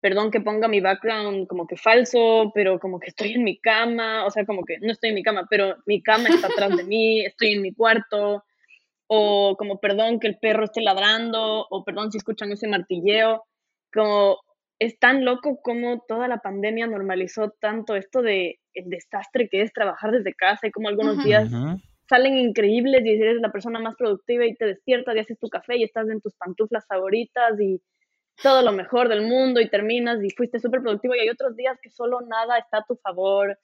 [0.03, 4.25] perdón que ponga mi background como que falso, pero como que estoy en mi cama,
[4.25, 6.83] o sea, como que no estoy en mi cama, pero mi cama está atrás de
[6.83, 8.43] mí, estoy en mi cuarto,
[9.07, 13.45] o como perdón que el perro esté ladrando, o perdón si escuchan ese martilleo,
[13.93, 14.39] como
[14.77, 19.73] es tan loco como toda la pandemia normalizó tanto esto de el desastre que es
[19.73, 21.23] trabajar desde casa y como algunos uh -huh.
[21.23, 21.51] días
[22.07, 25.77] salen increíbles y eres la persona más productiva y te despiertas y haces tu café
[25.77, 27.81] y estás en tus pantuflas favoritas y
[28.41, 31.79] todo lo mejor del mundo y terminas y fuiste súper productivo y hay otros días
[31.81, 33.57] que solo nada está a tu favor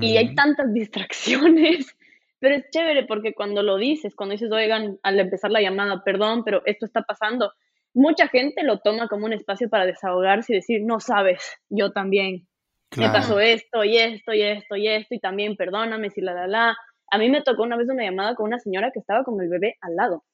[0.00, 1.96] y hay tantas distracciones.
[2.38, 6.42] Pero es chévere porque cuando lo dices, cuando dices, oigan, al empezar la llamada, perdón,
[6.44, 7.52] pero esto está pasando,
[7.94, 12.48] mucha gente lo toma como un espacio para desahogarse y decir, no sabes, yo también.
[12.96, 16.46] Me pasó esto y esto y esto y esto y también perdóname si la la
[16.46, 16.76] la.
[17.10, 19.48] A mí me tocó una vez una llamada con una señora que estaba con el
[19.48, 20.24] bebé al lado.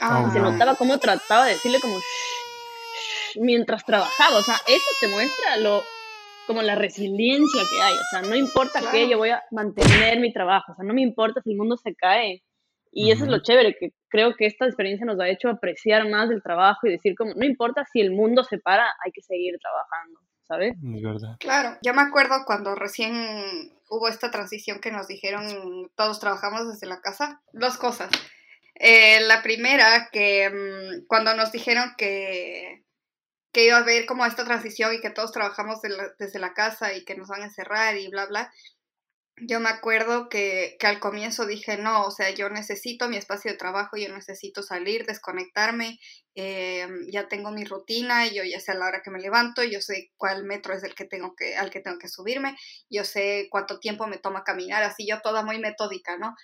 [0.00, 0.26] Ah.
[0.28, 1.96] y se notaba cómo trataba de decirle como
[3.36, 4.38] mientras trabajaba.
[4.38, 5.82] O sea, eso te muestra lo
[6.46, 7.94] como la resiliencia que hay.
[7.94, 10.72] O sea, no importa qué, yo voy a mantener mi trabajo.
[10.72, 12.42] O sea, no me importa si el mundo se cae.
[12.92, 16.28] Y eso es lo chévere, que creo que esta experiencia nos ha hecho apreciar más
[16.28, 19.56] el trabajo y decir como, no importa si el mundo se para, hay que seguir
[19.60, 20.18] trabajando,
[20.50, 20.74] ¿sabes?
[20.74, 21.36] Es verdad.
[21.38, 26.88] Claro, yo me acuerdo cuando recién hubo esta transición que nos dijeron, todos trabajamos desde
[26.88, 28.10] la casa, dos cosas.
[28.74, 32.82] Eh, la primera, que mm, cuando nos dijeron que
[33.52, 35.80] que iba a haber como esta transición y que todos trabajamos
[36.18, 38.52] desde la casa y que nos van a encerrar y bla, bla.
[39.42, 43.50] Yo me acuerdo que, que, al comienzo dije, no, o sea, yo necesito mi espacio
[43.50, 45.98] de trabajo, yo necesito salir, desconectarme,
[46.34, 49.80] eh, ya tengo mi rutina, yo ya sé a la hora que me levanto, yo
[49.80, 52.56] sé cuál metro es el que tengo que, al que tengo que subirme,
[52.88, 56.34] yo sé cuánto tiempo me toma caminar, así yo toda muy metódica, ¿no?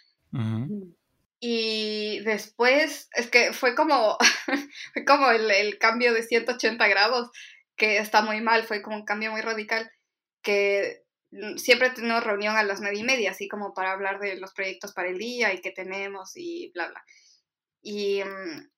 [1.41, 4.17] Y después, es que fue como,
[4.93, 7.31] fue como el, cambio de 180 grados,
[7.77, 9.91] que está muy mal, fue como un cambio muy radical,
[10.43, 11.06] que mm,
[11.57, 14.93] siempre tenemos reunión a las nueve y media, así como para hablar de los proyectos
[14.93, 17.05] para el día y qué tenemos y bla, bla.
[17.83, 18.69] Y, mm,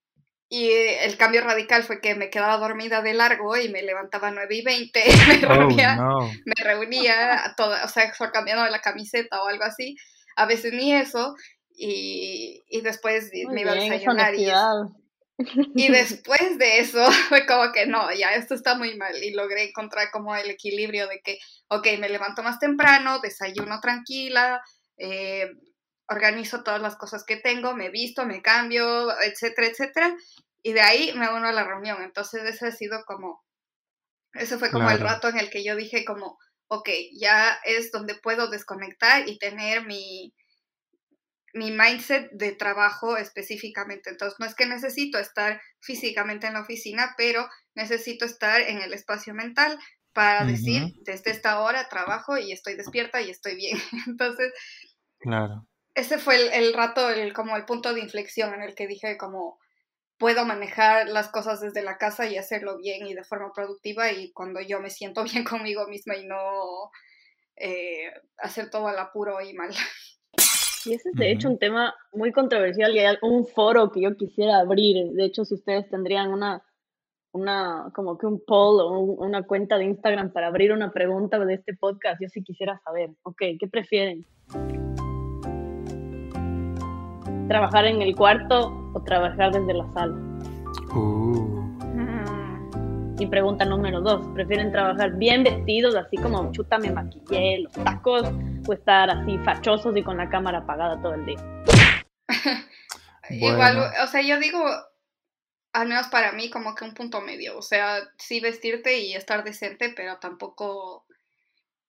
[0.51, 4.31] y el cambio radical fue que me quedaba dormida de largo y me levantaba a
[4.31, 5.05] 9 y 20,
[5.41, 9.97] me oh, reunía, me reunía toda, o sea, cambiando la camiseta o algo así,
[10.37, 11.35] a veces ni eso,
[11.71, 14.51] y, y después me iba a desayunar y,
[15.39, 19.69] y después de eso fue como que no, ya esto está muy mal y logré
[19.69, 24.63] encontrar como el equilibrio de que, ok, me levanto más temprano, desayuno tranquila,
[24.97, 25.51] eh,
[26.09, 30.17] organizo todas las cosas que tengo, me visto, me cambio, etcétera, etcétera,
[30.63, 32.03] y de ahí me uno a la reunión.
[32.03, 33.45] Entonces ese ha sido como,
[34.33, 38.15] ese fue como el rato en el que yo dije como, ok, ya es donde
[38.15, 40.35] puedo desconectar y tener mi,
[41.55, 44.11] mi mindset de trabajo específicamente.
[44.11, 48.93] Entonces, no es que necesito estar físicamente en la oficina, pero necesito estar en el
[48.93, 49.79] espacio mental
[50.13, 53.79] para decir, desde esta hora trabajo y estoy despierta y estoy bien.
[54.07, 54.53] Entonces,
[55.21, 55.67] claro.
[55.95, 59.59] Ese fue el, rato, el, como el punto de inflexión en el que dije como
[60.19, 64.33] puedo manejar las cosas desde la casa y hacerlo bien y de forma productiva y
[64.33, 66.91] cuando yo me siento bien conmigo misma y no
[67.57, 69.75] eh, hacer todo al apuro y mal.
[70.87, 74.17] Y ese es de hecho un tema muy controversial y hay un foro que yo
[74.17, 75.13] quisiera abrir.
[75.13, 76.63] De hecho, si ustedes tendrían una,
[77.33, 81.55] una como que un poll o una cuenta de Instagram para abrir una pregunta de
[81.55, 84.25] este podcast, yo sí quisiera saber, ok, ¿qué prefieren?
[87.49, 90.15] ¿Trabajar en el cuarto o trabajar desde la sala?
[90.95, 91.59] Uh.
[93.21, 98.23] Y pregunta número dos, ¿prefieren trabajar bien vestidos, así como chuta me maquillé, los tacos,
[98.73, 101.65] estar así fachosos y con la cámara apagada todo el día?
[103.31, 104.65] Igual, o sea, yo digo,
[105.73, 109.45] al menos para mí, como que un punto medio, o sea, sí vestirte y estar
[109.45, 111.07] decente, pero tampoco,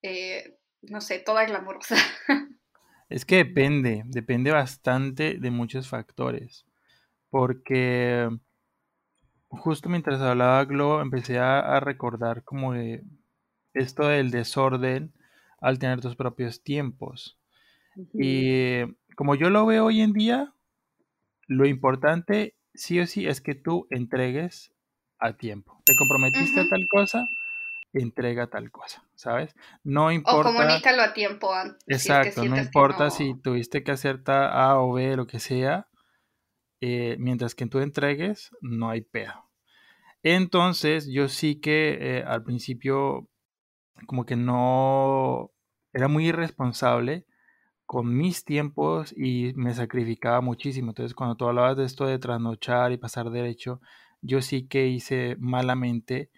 [0.02, 1.96] eh, no sé, toda glamurosa.
[3.10, 6.68] Es que depende, depende bastante de muchos factores,
[7.32, 8.30] porque
[9.50, 13.04] justo mientras hablaba Glo, empecé a, recordar como de
[13.74, 15.12] esto del desorden
[15.62, 17.38] al tener tus propios tiempos.
[18.14, 18.82] Y
[19.16, 20.54] como yo lo veo hoy en día,
[21.48, 24.74] lo importante sí o sí es que tú entregues
[25.20, 25.82] a tiempo.
[25.86, 27.28] Te comprometiste a tal cosa,
[27.94, 29.56] entrega tal cosa, ¿sabes?
[29.84, 30.50] No importa.
[30.50, 31.84] O comunícalo a tiempo antes.
[31.88, 35.88] Exacto, no importa si tuviste que hacer A o B, lo que sea,
[36.82, 39.50] eh, mientras que tú entregues, no hay pedo.
[40.24, 43.28] Entonces, yo sí que eh, al principio,
[44.08, 45.52] como que no,
[45.94, 47.26] era muy irresponsable
[47.86, 50.92] con mis tiempos y me sacrificaba muchísimo.
[50.92, 53.82] Entonces, cuando tú hablabas de esto de trasnochar y pasar derecho,
[54.22, 56.30] yo sí que hice malamente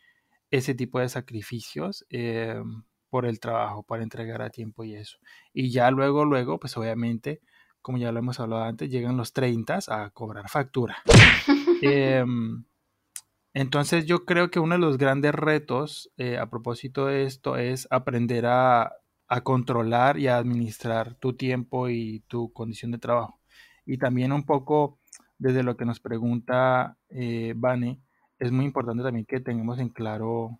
[0.51, 2.61] ese tipo de sacrificios eh,
[3.09, 5.17] por el trabajo, para entregar a tiempo y eso.
[5.53, 7.41] Y ya luego, luego, pues obviamente
[7.81, 10.97] como ya lo hemos hablado antes, llegan los 30 a cobrar factura.
[11.83, 12.63] Em,
[13.53, 17.87] entonces yo creo que uno de los grandes retos eh, a propósito de esto es
[17.91, 18.93] aprender a,
[19.43, 23.39] controlar y a administrar tu tiempo y tu condición de trabajo.
[23.85, 24.99] Y también un poco
[25.37, 28.01] desde lo que nos pregunta eh, Vane,
[28.39, 30.59] es muy importante también que tengamos en claro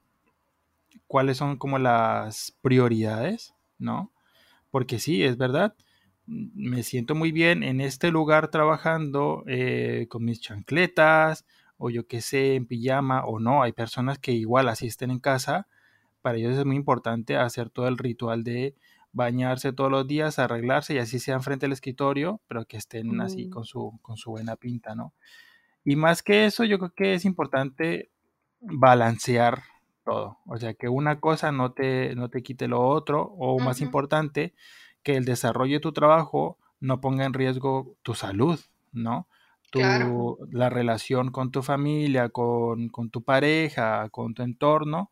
[1.06, 4.14] cuáles son como las prioridades, ¿no?
[4.70, 5.76] Porque sí, es verdad,
[6.26, 11.46] me siento muy bien en este lugar trabajando eh, con mis chancletas
[11.82, 13.64] o yo qué sé, en pijama o no.
[13.64, 15.68] Hay personas que igual asisten en casa.
[16.22, 18.76] Para ellos es muy importante hacer todo el ritual de
[19.14, 23.50] bañarse todos los días, arreglarse y así sean frente al escritorio, pero que estén así
[23.50, 25.14] con su, con su buena pinta, ¿no?
[25.84, 28.12] Y más que eso, yo creo que es importante
[28.60, 29.64] balancear
[30.06, 30.38] todo.
[30.46, 34.54] O sea, que una cosa no te, no te quite lo otro, o más importante,
[35.02, 38.60] que el desarrollo de tu trabajo no ponga en riesgo tu salud,
[38.92, 39.28] ¿no?
[39.72, 45.10] Tu, La relación con tu familia, con, con, tu pareja, con tu entorno,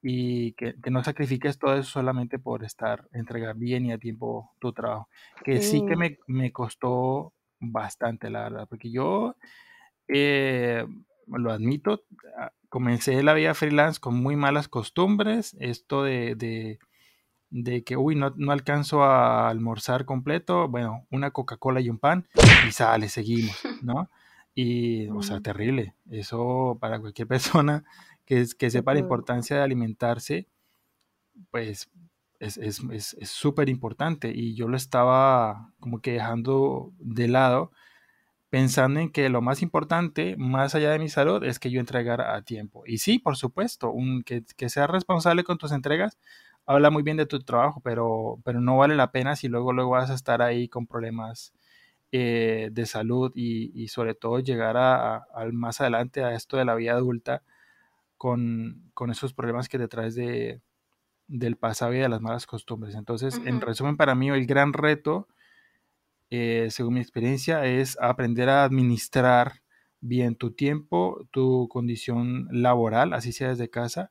[0.00, 4.72] y que, no sacrifiques todo eso solamente por estar, entregar bien y a tiempo tu
[4.72, 5.08] trabajo.
[5.44, 9.34] Que sí, que me, me, costó bastante, la verdad, porque yo
[10.06, 10.86] eh,
[11.26, 12.04] lo admito,
[12.38, 16.78] ah, comencé la vida freelance con muy malas costumbres, esto de, de,
[17.50, 22.26] de que, uy, no, no, alcanzo a almorzar completo, bueno, una Coca-Cola y un pan,
[22.66, 24.10] y sale, seguimos, ¿no?
[24.54, 25.94] Y, o sea, terrible.
[26.10, 27.84] Eso para cualquier persona
[28.24, 30.48] que, que sepa la importancia de alimentarse,
[31.50, 31.90] pues
[32.40, 32.58] es
[33.24, 34.32] súper es, importante.
[34.34, 37.72] Y yo lo estaba como que dejando de lado
[38.50, 42.34] pensando en que lo más importante, más allá de mi salud, es que yo entregara
[42.34, 42.82] a tiempo.
[42.86, 46.18] Y sí, por supuesto, un, que, que seas responsable con tus entregas,
[46.68, 49.90] habla muy bien de tu trabajo, pero, pero no vale la pena si luego, luego
[49.90, 51.52] vas a estar ahí con problemas
[52.12, 56.92] eh, de salud y, sobre todo llegar a, más adelante a esto de la vida
[56.92, 57.42] adulta
[58.16, 60.60] con, esos problemas que te traes de,
[61.26, 62.94] del pasado y de las malas costumbres.
[62.94, 65.28] Entonces, en resumen, para mí el gran reto
[66.30, 69.62] eh, según mi experiencia, es aprender a administrar
[70.00, 74.10] bien tu tiempo, tu condición laboral, así sea desde casa,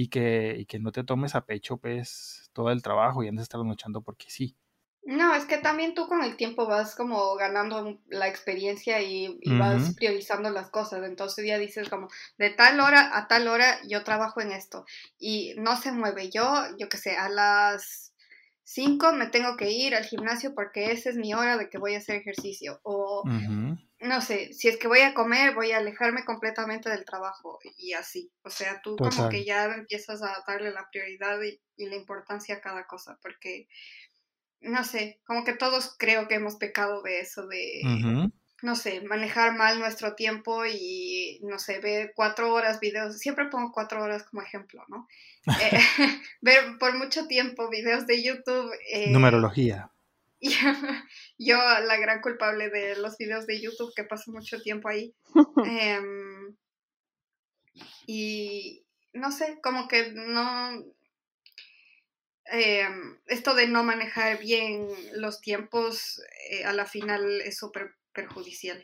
[0.00, 3.60] y que, que no te tomes a pecho pues todo el trabajo y andes estar
[3.60, 4.56] luchando porque sí.
[5.02, 9.94] No, es que también tú con el tiempo vas como ganando la experiencia y, vas
[9.96, 11.02] priorizando las cosas.
[11.02, 14.86] Entonces ya dices como, de tal hora a tal hora yo trabajo en esto
[15.18, 16.30] y no se mueve.
[16.30, 16.44] Yo,
[16.78, 18.07] yo qué sé, a las
[18.68, 21.94] 5 me tengo que ir al gimnasio porque esa es mi hora de que voy
[21.94, 22.80] a hacer ejercicio.
[22.82, 27.58] O, no sé, si es que voy a comer, voy a alejarme completamente del trabajo
[27.78, 28.30] y así.
[28.42, 32.60] O sea, tú como que ya empiezas a darle la prioridad y, la importancia a
[32.60, 33.68] cada cosa, porque,
[34.60, 37.80] no sé, como que todos creo que hemos pecado de eso, de
[38.62, 43.70] no sé, manejar mal nuestro tiempo y, no sé, ver cuatro horas videos, siempre pongo
[43.72, 45.08] cuatro horas como ejemplo, ¿no?
[45.60, 45.78] Eh,
[46.40, 48.72] ver por mucho tiempo videos de YouTube.
[48.90, 49.90] Eh, Numerología.
[51.38, 55.14] yo, la gran culpable de los videos de YouTube, que paso mucho tiempo ahí.
[55.64, 56.56] Em,
[58.06, 60.84] y, no sé, como que no...
[62.50, 68.82] Em, esto de no manejar bien los tiempos, eh, a la final es súper perjudicial.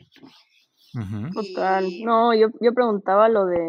[1.33, 1.85] Total.
[2.03, 3.59] No, yo, yo preguntaba lo de...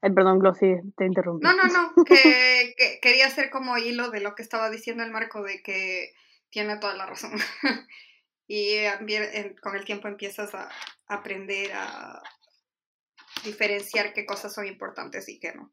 [0.00, 1.44] Ay, perdón, Glossy, te interrumpí.
[1.44, 5.42] No, no, no, que, quería hacer como hilo de lo que estaba diciendo el Marco,
[5.42, 6.12] de que
[6.48, 7.32] tiene toda la razón.
[8.48, 8.76] y
[9.60, 10.70] con el tiempo empiezas a
[11.06, 12.22] aprender a
[13.44, 15.70] diferenciar qué cosas son importantes y qué no.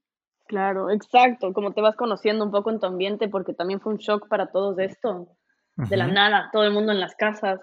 [0.48, 4.00] Claro, exacto, como te vas conociendo un poco en tu ambiente, porque también fue un
[4.00, 5.38] shock para todos esto,
[5.78, 7.62] de la nada, todo el mundo en las casas,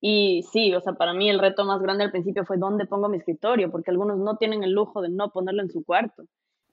[0.00, 3.08] y sí, o sea, para mí el reto más grande al principio fue dónde pongo
[3.08, 6.24] mi escritorio, porque algunos no tienen el lujo de no ponerlo en su cuarto.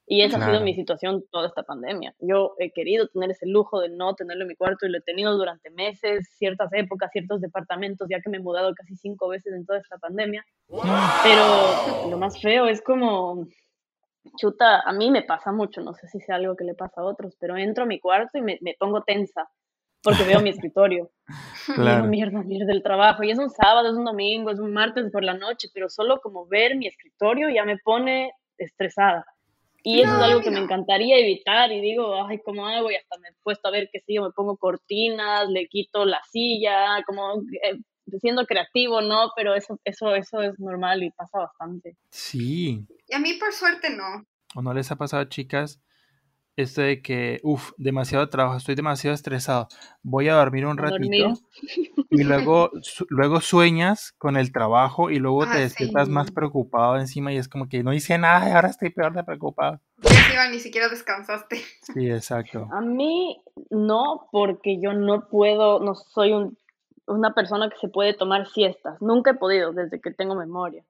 [0.10, 2.16] Y esa ha sido mi situación toda esta pandemia.
[2.20, 5.02] Yo he querido tener ese lujo de no tenerlo en mi cuarto y lo he
[5.02, 9.54] tenido durante meses, ciertas épocas, ciertos departamentos, ya que me he mudado casi cinco veces
[9.54, 10.46] en toda esta pandemia.
[11.24, 13.48] Pero lo más feo es como,
[14.38, 17.04] chuta, a mí me pasa mucho, no sé si sea algo que le pasa a
[17.04, 19.50] otros, pero entro a mi cuarto y me, me pongo tensa
[20.08, 21.12] porque veo mi escritorio.
[21.76, 22.06] Claro.
[22.06, 23.24] Y mierda, mierda, el trabajo.
[23.24, 26.22] Y es un sábado, es un domingo, es un martes por la noche, pero solo
[26.22, 29.26] como ver mi escritorio ya me pone estresada.
[29.84, 31.70] Y eso es algo que me encantaría evitar.
[31.74, 32.90] Y digo, ay, ¿cómo hago?
[32.90, 36.06] Y hasta me he puesto a ver qué sé yo, me pongo cortinas, le quito
[36.06, 37.78] la silla, como eh,
[38.22, 39.32] siendo creativo, ¿no?
[39.36, 41.98] Pero eso, eso, eso es normal y pasa bastante.
[42.12, 42.88] Sí.
[43.10, 44.26] Y a mí, por suerte, no.
[44.56, 45.82] ¿O no les ha pasado, chicas,
[46.58, 49.68] esto de que, uff, demasiado trabajo, estoy demasiado estresado,
[50.02, 51.34] voy a dormir un ratito
[52.10, 52.72] y luego,
[53.10, 57.48] luego sueñas con el trabajo y luego te ah, despiertas más preocupado encima y es
[57.48, 59.80] como que no hice nada y ahora estoy peor de preocupado.
[60.52, 61.58] ni siquiera descansaste.
[61.94, 62.68] Sí, exacto.
[62.72, 63.40] A mí
[63.70, 66.58] no, porque yo no puedo, no soy un,
[67.06, 70.84] una persona que se puede tomar siestas, nunca he podido desde que tengo memoria.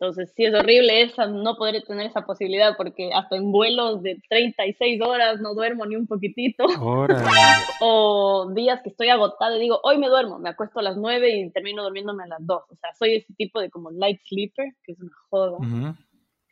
[0.00, 4.20] Entonces, sí es horrible esa, no poder tener esa posibilidad porque hasta en vuelos de
[4.28, 6.64] 36 horas no duermo ni un poquitito.
[7.80, 11.30] o días que estoy agotada y digo, hoy me duermo, me acuesto a las 9
[11.30, 12.62] y termino durmiéndome a las 2.
[12.68, 15.58] O sea, soy ese tipo de como light sleeper, que es una joda.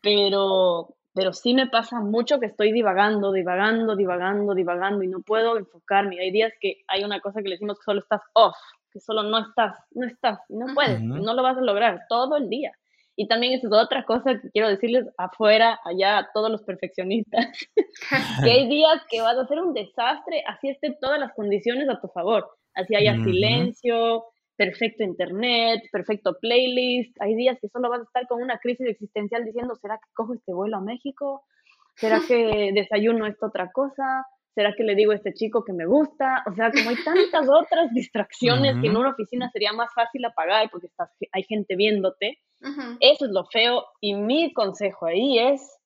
[0.02, 5.58] Pero pero sí me pasa mucho que estoy divagando, divagando, divagando, divagando y no puedo
[5.58, 6.20] enfocarme.
[6.20, 8.56] Hay días que hay una cosa que le decimos que solo estás off,
[8.90, 12.48] que solo no estás, no estás, no puedes, no lo vas a lograr todo el
[12.48, 12.72] día.
[13.14, 17.46] Y también es otra cosa que quiero decirles afuera, allá, a todos los perfeccionistas,
[18.44, 22.00] que hay días que vas a hacer un desastre, así estén todas las condiciones a
[22.00, 24.24] tu favor, así haya silencio,
[24.56, 27.14] perfecto internet, perfecto playlist.
[27.20, 30.34] Hay días que solo vas a estar con una crisis existencial diciendo, ¿será que cojo
[30.34, 31.44] este vuelo a México?
[31.96, 34.24] ¿Será que desayuno esta otra cosa?
[34.54, 36.44] ¿Será que le digo a este chico que me gusta?
[36.46, 40.68] O sea, como hay tantas otras distracciones que en una oficina sería más fácil apagar
[40.70, 42.38] porque estás, hay gente viéndote.
[43.00, 45.78] Eso es lo feo y mi consejo ahí es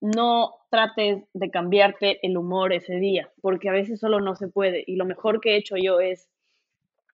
[0.00, 4.84] no trates de cambiarte el humor ese día, porque a veces solo no se puede.
[4.86, 6.28] Y lo mejor que he hecho yo es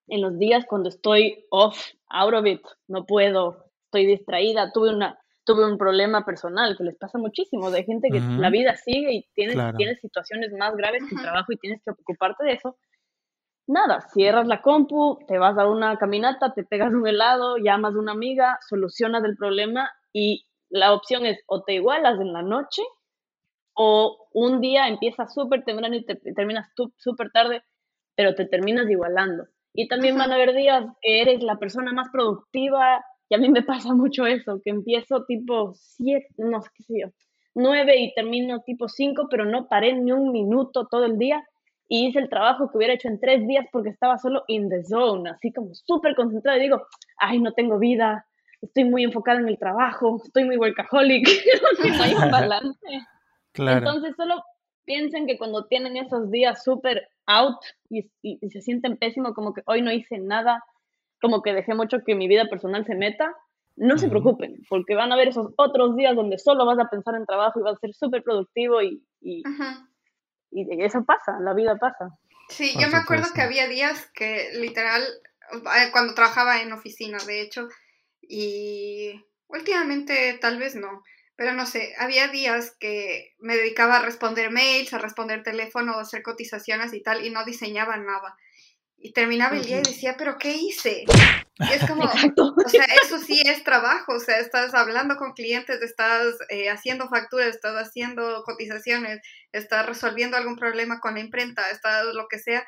[0.09, 1.79] en los días cuando estoy off,
[2.09, 5.19] out of it, no puedo, estoy distraída, tuve una
[5.51, 9.29] tuve un problema personal que les pasa muchísimo, de gente que la vida sigue y
[9.35, 12.77] tienes, tienes situaciones más graves que el trabajo y tienes que ocuparte de eso.
[13.67, 17.99] Nada, cierras la compu, te vas a una caminata, te pegas un helado, llamas a
[17.99, 22.83] una amiga, solucionas el problema y la opción es o te igualas en la noche
[23.75, 27.63] o un día empiezas súper temprano y te, terminas súper tarde,
[28.15, 29.47] pero te terminas igualando.
[29.73, 33.49] Y también van a haber días que eres la persona más productiva, y a mí
[33.49, 37.07] me pasa mucho eso, que empiezo tipo siete, no sé qué sé yo,
[37.55, 41.43] nueve y termino tipo cinco, pero no paré ni un minuto todo el día
[41.89, 44.85] y hice el trabajo que hubiera hecho en tres días porque estaba solo in the
[44.85, 46.83] zone, así como súper concentrada y digo,
[47.19, 48.27] ay, no tengo vida,
[48.61, 51.27] estoy muy enfocada en el trabajo, estoy muy workaholic,
[51.97, 52.87] no hay un balance.
[53.55, 54.43] Entonces solo
[54.85, 57.59] piensen que cuando tienen esos días súper out
[57.89, 58.11] y,
[58.49, 60.63] se sienten pésimo, como que hoy no hice nada,
[61.21, 63.35] como que dejé mucho que mi vida personal se meta,
[63.77, 67.15] no se preocupen, porque van a haber esos otros días donde solo vas a pensar
[67.15, 69.43] en trabajo y vas a ser súper productivo y, y,
[70.53, 72.11] eso pasa, la vida pasa.
[72.49, 75.03] Sí, yo me acuerdo que había días que literal,
[75.53, 77.69] eh, cuando trabajaba en oficina, de hecho,
[78.21, 81.03] y últimamente tal vez no,
[81.37, 86.03] pero no sé, había días que me dedicaba a responder mails, a responder teléfono, a
[86.03, 88.37] hacer cotizaciones y tal, y no diseñaba nada.
[89.03, 91.05] Y terminaba el día y decía, ¿pero qué hice?
[91.59, 95.81] Y es como, o sea, eso sí es trabajo, o sea, estás hablando con clientes,
[95.81, 99.21] estás eh, haciendo facturas, estás haciendo cotizaciones,
[99.53, 102.65] estás resolviendo algún problema con la imprenta, estás lo que sea,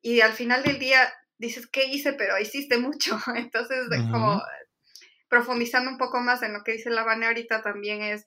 [0.00, 2.12] y al final del día dices, ¿qué hice?
[2.12, 3.18] Pero hiciste mucho.
[3.34, 4.42] Entonces, como
[5.28, 8.26] profundizando un poco más en lo que dice la Vane ahorita también es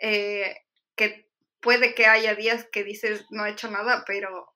[0.00, 0.56] eh,
[0.96, 1.28] que
[1.60, 4.52] puede que haya días que dices no he hecho nada, pero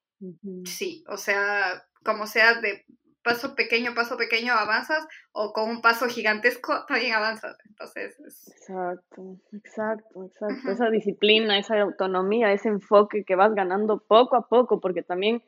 [0.64, 2.85] sí, o sea, como sea de
[3.25, 7.57] paso pequeño, paso pequeño avanzas o con un paso gigantesco también avanzas.
[7.67, 10.71] Entonces, exacto, exacto, exacto.
[10.71, 15.43] Esa disciplina, esa autonomía, ese enfoque que vas ganando poco a poco, porque también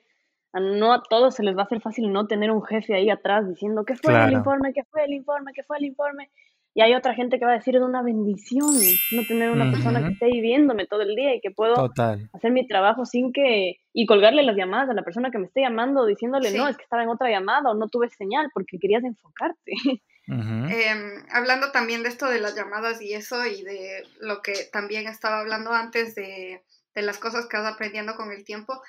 [0.55, 3.47] no a todos se les va a hacer fácil no tener un jefe ahí atrás
[3.47, 6.31] diciendo qué fue el informe, qué fue el informe, qué fue el informe.
[6.77, 8.69] Y hay otra gente que va a decir es una bendición
[9.13, 11.91] no tener una persona que esté ahí viéndome todo el día y que puedo
[12.35, 13.81] hacer mi trabajo sin que...
[13.95, 16.83] y colgarle las llamadas a la persona que me esté llamando diciéndole, no, es que
[16.83, 19.73] estaba en otra llamada o no tuve señal porque querías enfocarte.
[20.29, 25.07] Em, hablando también de esto de las llamadas y eso y de lo que también
[25.07, 26.65] estaba hablando antes de,
[26.97, 28.83] de las cosas que vas aprendiendo con el tiempo,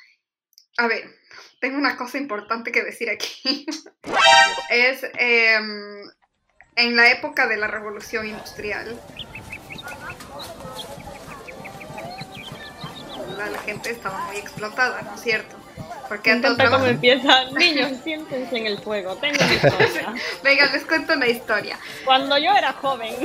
[0.77, 1.03] a ver,
[1.59, 3.65] tengo una cosa importante que decir aquí.
[4.71, 6.01] es em,
[6.77, 8.97] en la época de la revolución industrial.
[13.37, 15.57] La, gente estaba muy explotada, ¿no es cierto?
[16.07, 20.13] Porque Me encanta cómo empiezan, niños, siéntense en el fuego, tengo una historia.
[20.43, 21.77] Venga, les cuento una historia.
[22.05, 23.13] Cuando yo era joven.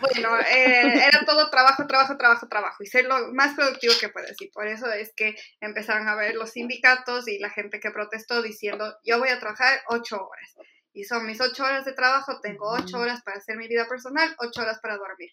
[0.00, 4.40] bueno, eh, era todo trabajo, trabajo, trabajo, trabajo, y ser lo más productivo que puedes.
[4.40, 8.40] Y por eso es que empezaron a ver los sindicatos y la gente que protestó
[8.40, 10.54] diciendo, yo voy a trabajar ocho horas.
[10.92, 14.34] Y son mis ocho horas de trabajo, tengo ocho horas para hacer mi vida personal,
[14.38, 15.30] ocho horas para dormir.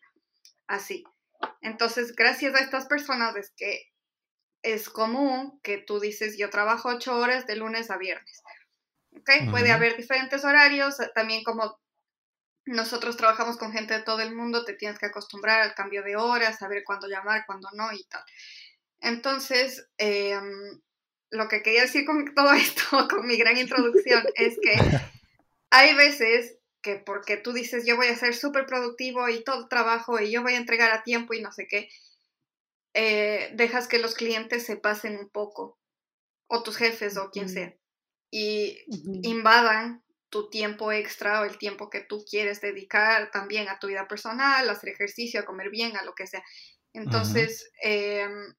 [0.67, 1.03] Así.
[1.61, 3.91] Entonces, gracias a estas personas es que
[4.61, 8.41] es común que tú dices, yo trabajo ocho horas de lunes a viernes.
[9.15, 9.49] ¿Ok?
[9.49, 11.79] Puede haber diferentes horarios, también como
[12.65, 16.17] nosotros trabajamos con gente de todo el mundo, te tienes que acostumbrar al cambio de
[16.17, 18.21] horas, saber cuándo llamar, cuándo no y tal.
[18.99, 20.81] Entonces, em,
[21.29, 24.73] lo que quería decir con todo esto, con mi gran introducción, es que
[25.69, 30.19] hay veces que porque tú dices yo voy a ser súper productivo y todo trabajo
[30.19, 31.89] y yo voy a entregar a tiempo y no sé qué,
[32.93, 35.77] eh, dejas que los clientes se pasen un poco,
[36.47, 37.75] o tus jefes o quien sea,
[38.31, 38.79] y
[39.23, 44.07] invadan tu tiempo extra o el tiempo que tú quieres dedicar también a tu vida
[44.07, 46.43] personal, a hacer ejercicio, a comer bien, a lo que sea.
[46.93, 48.53] Entonces, em,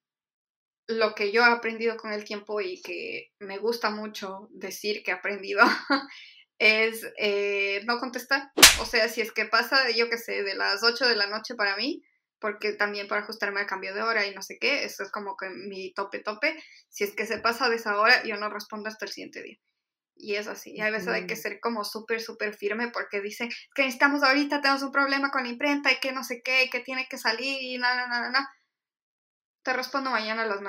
[0.86, 5.10] lo que yo he aprendido con el tiempo y que me gusta mucho decir que
[5.10, 5.60] he aprendido
[6.58, 8.50] es eh, no contestar.
[8.80, 11.54] O sea, si es que pasa, yo qué sé, de las 8 de la noche
[11.54, 12.02] para mí,
[12.40, 15.36] porque también para ajustarme al cambio de hora y no sé qué, eso es como
[15.36, 16.62] que mi tope tope.
[16.88, 19.58] Si es que se pasa de esa hora, yo no respondo hasta el siguiente día.
[20.20, 20.72] Y es así.
[20.74, 24.60] Y a veces hay que ser como súper, súper firme porque dicen que necesitamos ahorita,
[24.60, 27.18] tenemos un problema con la imprenta y que no sé qué, y que tiene que
[27.18, 28.52] salir y nada, nada, nada.
[29.62, 30.60] Te respondo mañana a las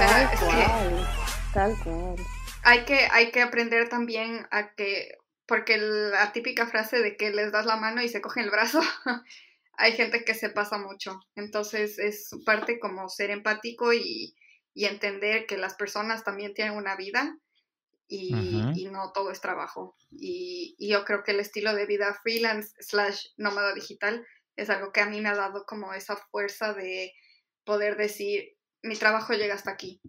[0.00, 1.06] nueve.
[1.52, 2.16] Tal cual.
[2.62, 7.52] Hay que, hay que aprender también a que, porque la típica frase de que les
[7.52, 8.80] das la mano y se cogen el brazo,
[9.72, 11.20] hay gente que se pasa mucho.
[11.34, 14.34] Entonces es parte como ser empático y,
[14.74, 17.36] entender que las personas también tienen una vida
[18.08, 19.94] y, no todo es trabajo.
[20.10, 24.26] Y, yo creo que el estilo de vida freelance slash nómada digital
[24.56, 27.12] es algo que a mí me ha dado como esa fuerza de
[27.64, 30.00] poder decir, mi trabajo llega hasta aquí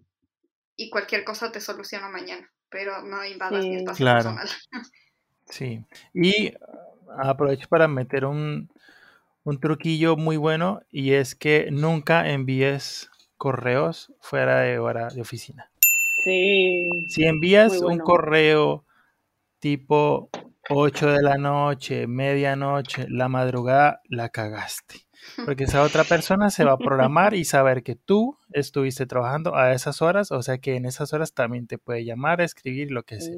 [0.76, 4.48] y cualquier cosa te soluciona mañana, pero no invadas mi espacio personal.
[5.48, 6.54] Sí, y
[7.18, 8.70] aprovecho para meter un,
[9.44, 15.70] un truquillo muy bueno y es que nunca envíes correos fuera de hora de oficina.
[16.24, 16.88] Sí.
[17.08, 18.86] Si envías un correo
[19.58, 20.30] tipo
[20.70, 25.06] 8 de la noche, medianoche, la madrugada, la cagaste.
[25.44, 29.72] Porque esa otra persona se va a programar y saber que tú estuviste trabajando a
[29.72, 33.20] esas horas, o sea que en esas horas también te puede llamar, escribir, lo que
[33.20, 33.34] sea.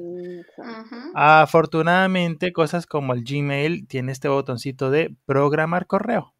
[1.13, 6.33] Afortunadamente, cosas como el Gmail tiene este botoncito de programar correo.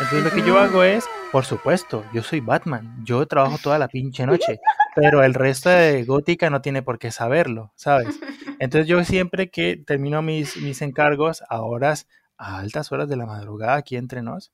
[0.00, 3.88] Entonces lo que yo hago es, por supuesto, yo soy Batman, yo trabajo toda la
[3.88, 4.60] pinche noche,
[4.94, 8.20] pero el resto de Gótica no tiene por qué saberlo, ¿sabes?
[8.60, 13.26] Entonces yo siempre que termino mis, mis encargos a horas, a altas horas de la
[13.26, 14.52] madrugada aquí entre nos,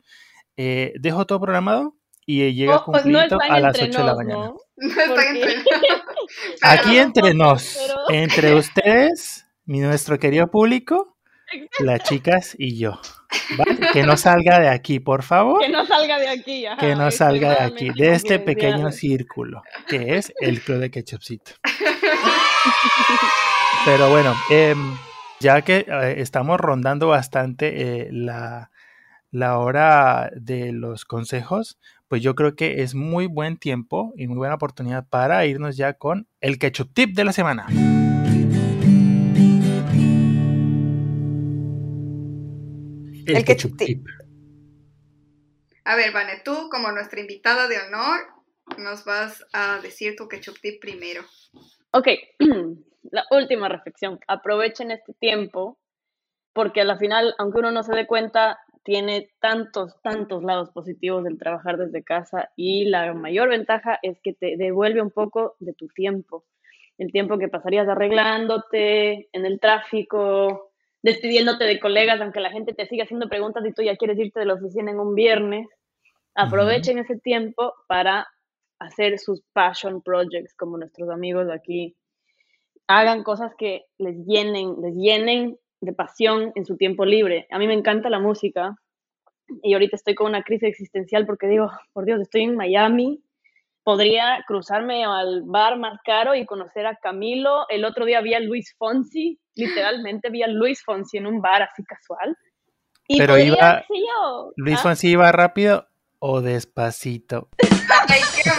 [0.56, 1.96] eh, dejo todo programado
[2.26, 4.52] y llega oh, pues a las 8 de la mañana.
[6.62, 7.78] Aquí entre nos,
[8.08, 11.16] entre ustedes, mi nuestro querido público,
[11.80, 13.00] las chicas y yo.
[13.92, 15.60] Que no salga de aquí, por favor.
[15.60, 16.64] Que no salga de aquí.
[16.78, 21.52] que no salga de aquí, de este pequeño círculo, que es el club de ketchupcito.
[23.84, 24.96] Pero bueno, em,
[25.40, 28.70] ya que eh, estamos rondando bastante eh, la,
[29.34, 31.76] la hora de los consejos,
[32.06, 35.94] pues yo creo que es muy buen tiempo y muy buena oportunidad para irnos ya
[35.94, 37.66] con el ketchup tip de la semana.
[43.26, 44.06] El, ketchup, tip.
[45.84, 48.20] A ver, Vane, tú como nuestra invitada de honor,
[48.78, 51.22] nos vas a decir tu ketchup tip primero.
[51.90, 52.06] Ok,
[53.10, 54.20] la última reflexión.
[54.28, 55.76] Aprovechen este tiempo
[56.52, 61.24] porque a la final, aunque uno no se dé cuenta, tiene tantos, tantos lados positivos
[61.24, 65.72] del trabajar desde casa y la mayor ventaja es que te devuelve un poco de
[65.72, 66.44] tu tiempo,
[66.98, 70.70] el tiempo que pasarías arreglándote en el tráfico,
[71.02, 74.40] despidiéndote de colegas, aunque la gente te siga haciendo preguntas y tú ya quieres irte
[74.40, 75.66] de la oficina en un viernes.
[76.34, 78.28] Aprovechen ese tiempo para
[78.78, 81.96] hacer sus passion projects como nuestros amigos de aquí.
[82.86, 87.46] Hagan cosas que les llenen, les llenen de pasión en su tiempo libre.
[87.50, 88.76] A mí me encanta la música
[89.62, 93.22] y ahorita estoy con una crisis existencial porque digo, por Dios, estoy en Miami,
[93.82, 97.66] podría cruzarme al bar más caro y conocer a Camilo.
[97.68, 101.62] El otro día vi a Luis Fonsi, literalmente vi a Luis Fonsi en un bar
[101.62, 102.36] así casual.
[103.06, 103.84] Y Pero iba,
[104.56, 104.82] Luis ¿ah?
[104.82, 105.86] Fonsi iba rápido
[106.18, 107.48] o despacito.
[108.08, 108.50] Ay, qué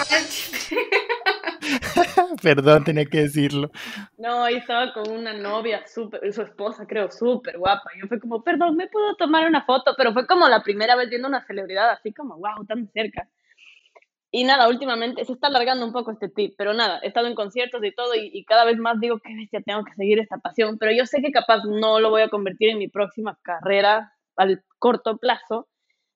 [2.42, 3.72] Perdón, tenía que decirlo.
[4.18, 7.90] No, ahí estaba con una novia, súper, su esposa creo, súper guapa.
[8.00, 9.94] Yo fue como, perdón, ¿me puedo tomar una foto?
[9.98, 13.28] Pero fue como la primera vez viendo una celebridad así como, wow, tan cerca.
[14.32, 17.36] Y nada, últimamente se está alargando un poco este tip, pero nada, he estado en
[17.36, 20.78] conciertos y todo y, cada vez más digo, qué bestia, tengo que seguir esta pasión,
[20.78, 24.62] pero yo sé que capaz no lo voy a convertir en mi próxima carrera al
[24.78, 25.70] corto plazo,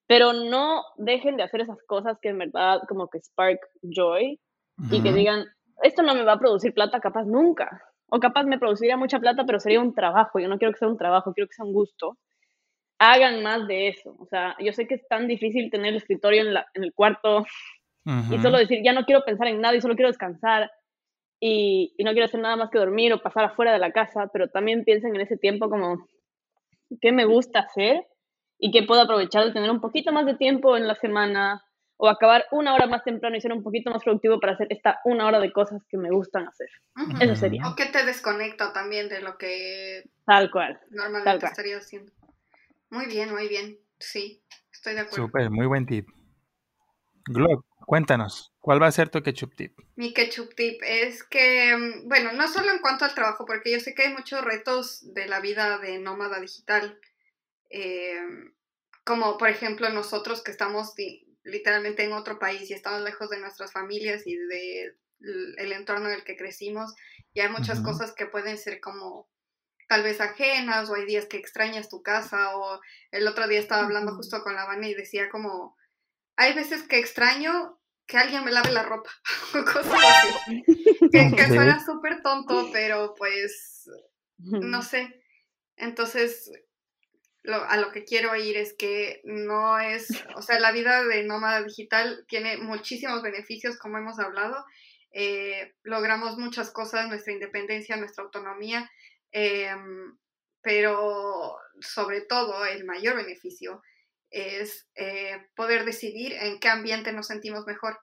[0.05, 4.37] pero no dejen de hacer esas cosas que en verdad como que spark joy
[4.91, 5.45] y que digan,
[5.83, 7.81] esto no me va a producir plata capaz nunca.
[8.07, 10.39] O capaz me produciría mucha plata, pero sería un trabajo.
[10.39, 12.17] Yo no quiero que sea un trabajo, quiero que sea un gusto.
[12.97, 14.15] Hagan más de eso.
[14.19, 16.93] O sea, yo sé que es tan difícil tener el escritorio en, la, en el
[16.93, 17.45] cuarto
[18.31, 20.71] y solo decir, ya no quiero pensar en nada y solo quiero descansar.
[21.39, 24.29] y, y no quiero hacer nada más que dormir o pasar afuera de la casa,
[24.33, 26.07] pero también piensen en ese tiempo como
[27.01, 28.07] qué me gusta hacer
[28.57, 31.63] y qué puedo aprovechar de tener un poquito más de tiempo en la semana
[32.01, 35.01] o acabar una hora más temprano y ser un poquito más productivo para hacer esta
[35.03, 36.69] una hora de cosas que me gustan hacer.
[37.19, 37.67] Eso sería.
[37.67, 40.79] O que te desconecta también de lo que Tal cual.
[40.91, 41.51] normalmente Tal cual.
[41.51, 42.13] estarías haciendo.
[42.89, 43.77] Muy bien, muy bien.
[43.99, 44.41] Sí,
[44.71, 45.25] estoy de acuerdo.
[45.25, 46.07] Súper, muy buen tip.
[47.25, 49.77] Glock, cuéntanos, ¿cuál va a ser tu ketchup tip?
[49.95, 53.79] Mi ketchup tip es que, mm, bueno, no solo en cuanto al trabajo, porque yo
[53.81, 56.97] sé que hay muchos retos de la vida de nómada digital,
[57.69, 58.19] eh,
[59.03, 63.39] como por ejemplo nosotros que estamos di- literalmente en otro país y estamos lejos de
[63.39, 66.95] nuestras familias y de el entorno en el que crecimos,
[67.33, 69.27] y hay muchas cosas que pueden ser como
[69.89, 72.79] tal vez ajenas, o hay días que extrañas tu casa, o
[73.11, 75.75] el otro día estaba hablando justo con la Vane y decía como,
[76.37, 79.09] hay veces que extraño que alguien me lave la ropa,
[79.55, 80.63] o cosas así.
[81.11, 83.89] Que, que suena súper tonto, pero pues
[84.37, 85.21] no sé.
[85.75, 86.51] Entonces,
[87.43, 91.23] lo- a lo que quiero ir es que no es, o sea, la vida de
[91.23, 94.65] nómada digital tiene muchísimos beneficios, como hemos hablado.
[95.11, 98.89] Eh, logramos muchas cosas, nuestra independencia, nuestra autonomía,
[99.31, 100.17] em,
[100.61, 103.81] pero sobre todo el mayor beneficio
[104.29, 107.97] es eh, poder decidir en qué ambiente nos sentimos mejor.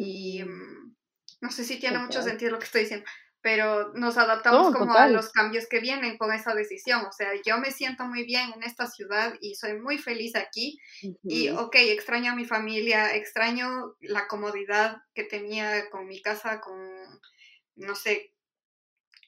[0.00, 0.94] Y mm,
[1.42, 3.06] no sé si tiene mucho sentido lo que estoy diciendo,
[3.44, 5.12] pero nos adaptamos No, como a total.
[5.12, 7.04] los cambios que vienen con esa decisión.
[7.04, 10.78] O sea, yo me siento muy bien en esta ciudad y soy muy feliz aquí.
[11.28, 11.60] Y, Ujú.
[11.60, 16.80] ok, extraño a mi familia, extraño la comodidad que tenía con mi casa, con,
[17.76, 18.32] no sé,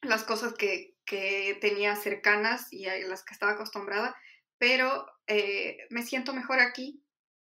[0.03, 4.17] las cosas que, que tenía cercanas y a las que estaba acostumbrada,
[4.59, 7.03] pero eh, me siento mejor aquí.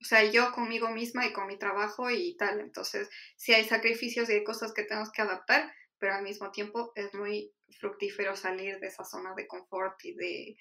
[0.02, 2.60] O sea, yo conmigo misma y con mi trabajo y tal.
[2.60, 6.92] Entonces, sí hay sacrificios y hay cosas que tenemos que adaptar, pero al mismo tiempo
[6.94, 10.56] es muy fructífero salir de esa zona de confort y de,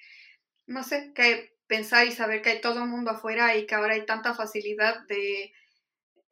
[0.67, 3.95] no sé, que pensar y saber que hay todo el mundo afuera y que ahora
[3.95, 5.51] hay tanta facilidad de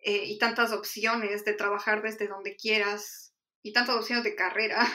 [0.05, 4.85] eh, y tantas opciones de trabajar desde donde quieras y tantas opciones de carrera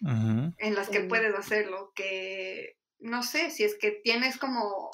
[0.58, 4.92] en las que puedes hacerlo, que no sé, si es que tienes como,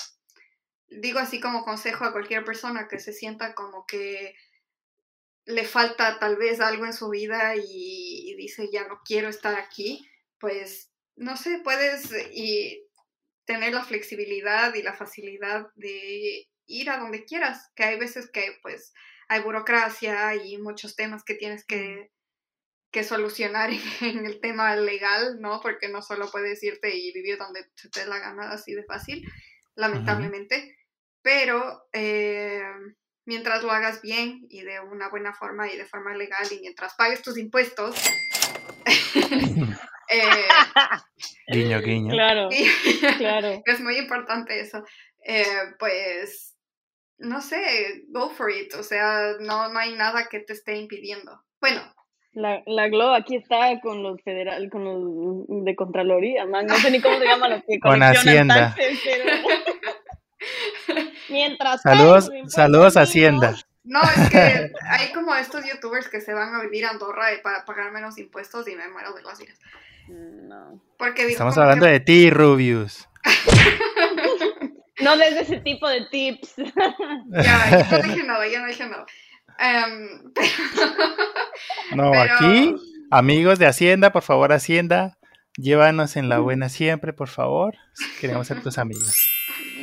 [0.88, 4.34] digo así como consejo a cualquier persona que se sienta como que
[5.50, 9.54] le falta tal vez algo en su vida y, y dice ya no quiero estar
[9.56, 12.86] aquí, pues no sé, puedes y
[13.44, 18.58] tener la flexibilidad y la facilidad de ir a donde quieras, que hay veces que
[18.62, 18.92] pues
[19.28, 22.10] hay burocracia y muchos temas que tienes que,
[22.90, 23.70] que solucionar
[24.00, 25.60] en el tema legal, ¿no?
[25.60, 28.84] Porque no solo puedes irte y vivir donde se te dé la gana así de
[28.84, 29.26] fácil,
[29.74, 30.76] lamentablemente,
[31.22, 32.62] pero eh,
[33.26, 36.94] mientras lo hagas bien y de una buena forma y de forma legal y mientras
[36.96, 37.96] pagues tus impuestos,
[40.10, 40.48] eh,
[41.48, 42.10] Guiño, guiño.
[42.12, 42.66] Claro, y-
[43.18, 43.62] claro.
[43.64, 44.84] es muy importante eso,
[45.24, 45.44] eh,
[45.78, 46.56] pues,
[47.18, 51.42] no sé, go for it, o sea, no, no hay nada que te esté impidiendo.
[51.60, 51.82] Bueno,
[52.32, 56.64] La, la Glo aquí está con los federal, con los de Contraloría, man.
[56.66, 58.74] No sé ni cómo se llaman los que Con Hacienda.
[58.74, 59.24] taxes, pero...
[61.30, 63.56] Mientras Saludos, saludos Hacienda.
[63.84, 67.40] no, es que hay como estos youtubers que se van a vivir a Andorra eh,
[67.42, 69.58] para pagar menos impuestos y me muero de las iras.
[70.08, 70.80] No.
[70.98, 73.08] Porque Estamos hablando que- de ti, Rubius.
[75.00, 76.54] No des ese tipo de tips.
[77.30, 79.06] Ya, yo no dije nada, yo no dije nada.
[79.58, 80.32] Em,
[81.96, 82.74] No, Pero- aquí,
[83.10, 85.16] amigos de Hacienda, por favor, Hacienda,
[85.56, 87.74] llévanos en la buena siempre, por favor.
[88.20, 89.29] Queremos ser tus amigos.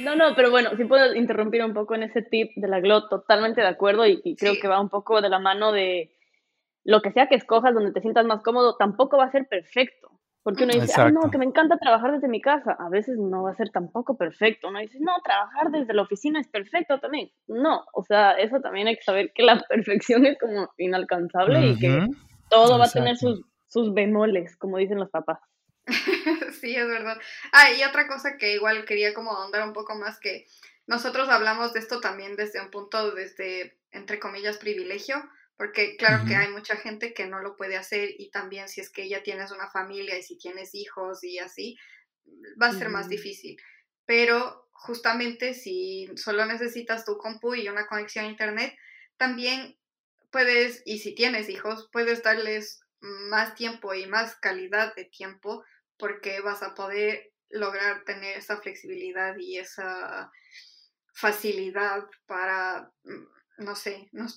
[0.04, 3.08] No, no, pero bueno, si puedo interrumpir un poco en ese tip de la GLO,
[3.08, 4.60] totalmente de acuerdo y, y creo Sí.
[4.60, 6.12] que va un poco de la mano de
[6.84, 10.10] lo que sea que escojas donde te sientas más cómodo, tampoco va a ser perfecto.
[10.44, 11.32] Porque uno dice, ay, no, Exacto.
[11.32, 12.78] que me encanta trabajar desde mi casa.
[12.80, 14.70] A veces no va a ser tampoco perfecto.
[14.70, 17.30] Uno dice, no, trabajar desde la oficina es perfecto también.
[17.48, 21.78] No, o sea, eso también hay que saber que la perfección es como inalcanzable y
[21.80, 22.08] que
[22.50, 23.36] todo va a tener Exacto.
[23.36, 25.40] sus, sus bemoles, como dicen los papás.
[26.60, 27.18] sí, es verdad.
[27.52, 30.46] Ah, y otra cosa que igual quería como ahondar un poco más, que
[30.86, 35.18] nosotros hablamos de esto también desde un punto, desde, entre comillas, privilegio,
[35.58, 38.92] porque claro que hay mucha gente que no lo puede hacer y también si es
[38.92, 41.78] que ya tienes una familia y si tienes hijos y así,
[42.62, 43.58] va a ser más difícil.
[44.06, 48.78] Pero justamente si solo necesitas tu compu y una conexión a internet,
[49.18, 49.78] también
[50.32, 55.64] puedes, y si tienes hijos, puedes darles más tiempo y más calidad de tiempo
[55.98, 60.32] porque vas a poder lograr tener esa flexibilidad y esa
[61.14, 64.28] facilidad para, mm, no sé, no,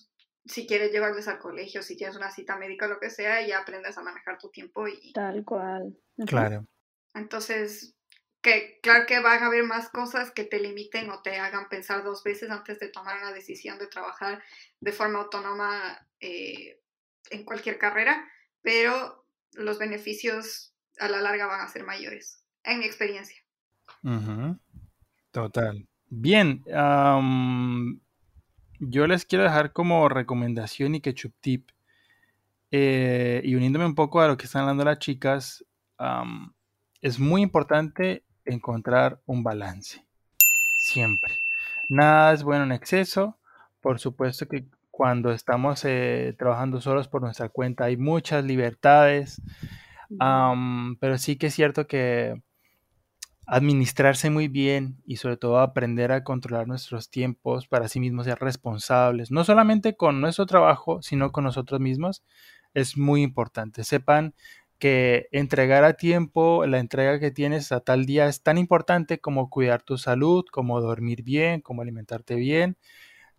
[0.46, 3.58] si quieres llevarles al colegio, si tienes una cita médica o lo que sea, ya
[3.58, 5.12] aprendes a manejar tu tiempo y...
[5.12, 5.96] Tal cual.
[6.26, 6.66] Claro.
[7.14, 7.94] Entonces,
[8.40, 12.02] que claro que van a haber más cosas que te limiten o te hagan pensar
[12.02, 14.42] dos veces antes de tomar una decisión de trabajar
[14.80, 16.80] de forma autónoma eh,
[17.30, 18.30] en cualquier carrera,
[18.62, 20.69] pero los beneficios
[21.00, 23.36] a la larga van a ser mayores, en mi experiencia.
[25.30, 25.88] Total.
[26.08, 26.62] Bien,
[28.78, 31.70] yo les quiero dejar como recomendación y ketchup tip.
[32.72, 35.64] Eh, y uniéndome un poco a lo que están hablando las chicas,
[37.00, 40.04] es muy importante encontrar un balance.
[40.78, 41.40] Siempre.
[41.88, 43.36] Nada es bueno en exceso.
[43.80, 49.40] Por supuesto que cuando estamos eh, trabajando solos por nuestra cuenta hay muchas libertades.
[50.18, 52.34] Pero sí que es cierto que
[53.46, 58.38] administrarse muy bien y sobre todo aprender a controlar nuestros tiempos para sí mismos ser
[58.38, 62.22] responsables, no solamente con nuestro trabajo, sino con nosotros mismos,
[62.74, 63.82] es muy importante.
[63.82, 64.34] Sepan
[64.78, 69.50] que entregar a tiempo la entrega que tienes a tal día es tan importante como
[69.50, 72.76] cuidar tu salud, como dormir bien, como alimentarte bien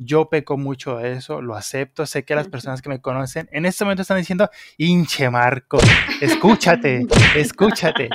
[0.03, 2.05] yo peco mucho de eso, lo acepto.
[2.05, 5.77] Sé que las personas que me conocen en este momento están diciendo, hinche Marco,
[6.19, 7.05] escúchate,
[7.35, 8.09] escúchate.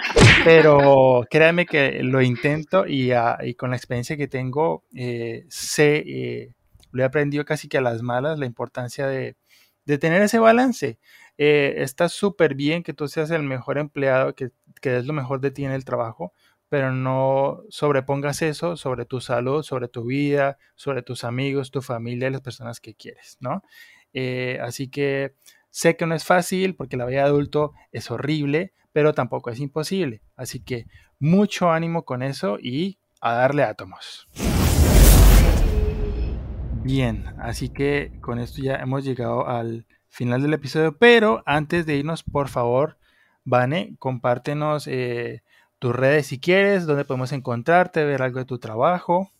[0.45, 6.55] Pero créanme que lo intento y, ah, con la experiencia que tengo, eh, sé, eh,
[6.91, 9.37] lo he aprendido casi que a las malas, la importancia de,
[9.85, 10.99] tener ese balance.
[11.39, 14.51] Eh, está súper bien que tú seas el mejor empleado, que,
[14.81, 16.33] que es lo mejor de ti en el trabajo,
[16.69, 22.29] pero no sobrepongas eso sobre tu salud, sobre tu vida, sobre tus amigos, tu familia
[22.29, 23.63] y las personas que quieres, ¿no?
[24.13, 25.35] Eh, así que
[25.71, 29.61] sé que no es fácil porque la vida de adulto es horrible, pero tampoco es
[29.61, 30.23] imposible.
[30.37, 30.87] Así que
[31.19, 34.29] mucho ánimo con eso y a darle átomos.
[36.83, 41.97] Bien, así que con esto ya hemos llegado al final del episodio, pero antes de
[41.97, 42.97] irnos, por favor,
[43.45, 45.43] Vane, compártenos eh,
[45.79, 49.31] tus redes si quieres, dónde podemos encontrarte, ver algo de tu trabajo.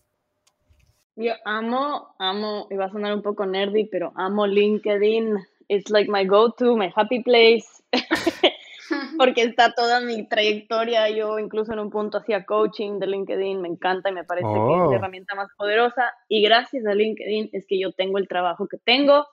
[1.15, 5.35] Yo amo, amo, y va a sonar un poco nerdy, pero amo LinkedIn.
[5.67, 7.65] It's like my go-to, my happy place.
[9.17, 11.09] Porque está toda mi trayectoria.
[11.09, 14.53] Yo incluso en un punto hacía coaching de LinkedIn, me encanta y me parece que
[14.53, 14.93] es la oh.
[14.93, 16.13] herramienta más poderosa.
[16.29, 19.25] Y gracias a LinkedIn es que yo tengo el trabajo que tengo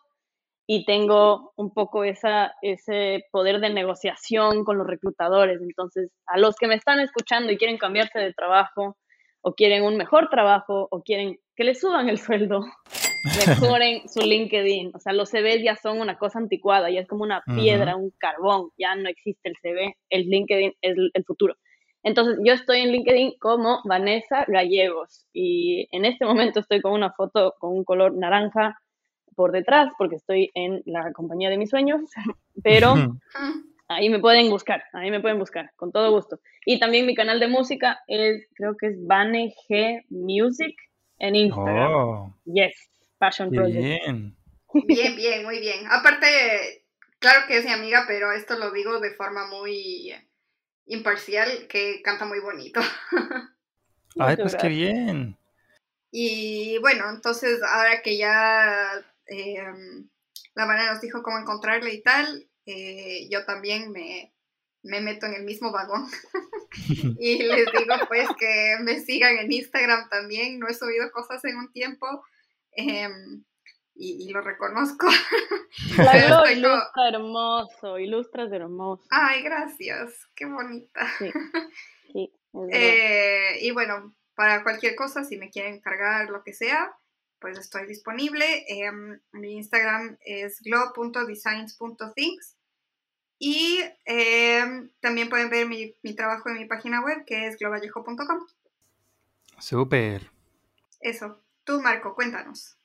[0.67, 5.61] y tengo un poco esa, ese poder de negociación con los reclutadores.
[5.61, 8.97] Entonces, a los que me están escuchando y quieren cambiarse de trabajo,
[9.43, 12.65] o quieren un mejor trabajo, o quieren que les suban el sueldo,
[13.47, 14.93] mejoren su LinkedIn.
[14.95, 18.11] O sea, los CVs ya son una cosa anticuada, ya es como una piedra, un
[18.19, 21.57] carbón, ya no existe el CV, el LinkedIn es el futuro.
[22.05, 27.13] Entonces, yo estoy en LinkedIn como Vanessa Gallegos y en este momento estoy con una
[27.13, 28.79] foto con un color naranja
[29.35, 32.01] por detrás porque estoy en la compañía de mis sueños,
[32.63, 32.95] pero
[33.89, 36.41] ahí me pueden buscar, ahí me pueden buscar, con todo gusto.
[36.65, 40.77] Y también mi canal de música es, creo que es Vane G Music
[41.19, 41.93] en Instagram.
[41.93, 42.37] Oh.
[42.45, 42.75] yes,
[43.19, 43.79] Passion Project.
[43.79, 44.37] Bien.
[44.87, 45.87] bien, bien, muy bien.
[45.91, 46.85] Aparte,
[47.19, 50.13] claro que es mi amiga, pero esto lo digo de forma muy
[50.87, 52.81] imparcial, que canta muy bonito.
[54.19, 55.37] Ay, pues qué bien.
[56.11, 60.09] Y bueno, entonces ahora que ya Em,
[60.55, 64.33] la manera nos dijo cómo encontrarle y tal, eh, yo también me,
[64.83, 66.07] me, meto en el mismo vagón
[67.19, 71.57] y les digo pues que me sigan en Instagram también, no he subido cosas en
[71.57, 72.07] un tiempo
[72.73, 73.45] em,
[73.95, 75.07] y, lo reconozco.
[75.97, 79.05] Claro, ilustra hermoso, ilustras hermoso.
[79.11, 81.07] Ay, gracias, qué bonita.
[82.71, 86.95] Eh, y bueno, para cualquier cosa, si me quieren cargar lo que sea,
[87.45, 88.65] pues estoy disponible.
[88.69, 92.57] Em, mi Instagram es glow.designs.things
[93.39, 98.47] y em, también pueden ver mi, trabajo en mi página web que es globallejo.com.
[99.59, 100.31] Súper.
[101.01, 101.39] Eso.
[101.65, 102.79] Tú, Marco, cuéntanos.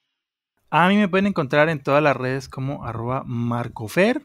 [0.70, 4.24] A mí me pueden encontrar en todas las redes como arroba marcofer,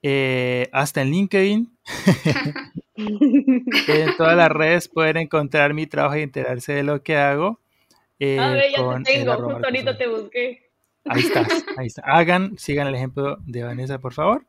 [0.00, 1.76] eh, hasta en LinkedIn.
[2.94, 7.58] en todas las redes pueden encontrar mi trabajo y enterarse de lo que hago.
[8.18, 10.70] Eh, a ver, ya te tengo, justo ahorita te busqué.
[11.04, 12.02] Ahí estás, ahí está.
[12.02, 14.44] Hagan, sigan el ejemplo de Vanessa, por favor.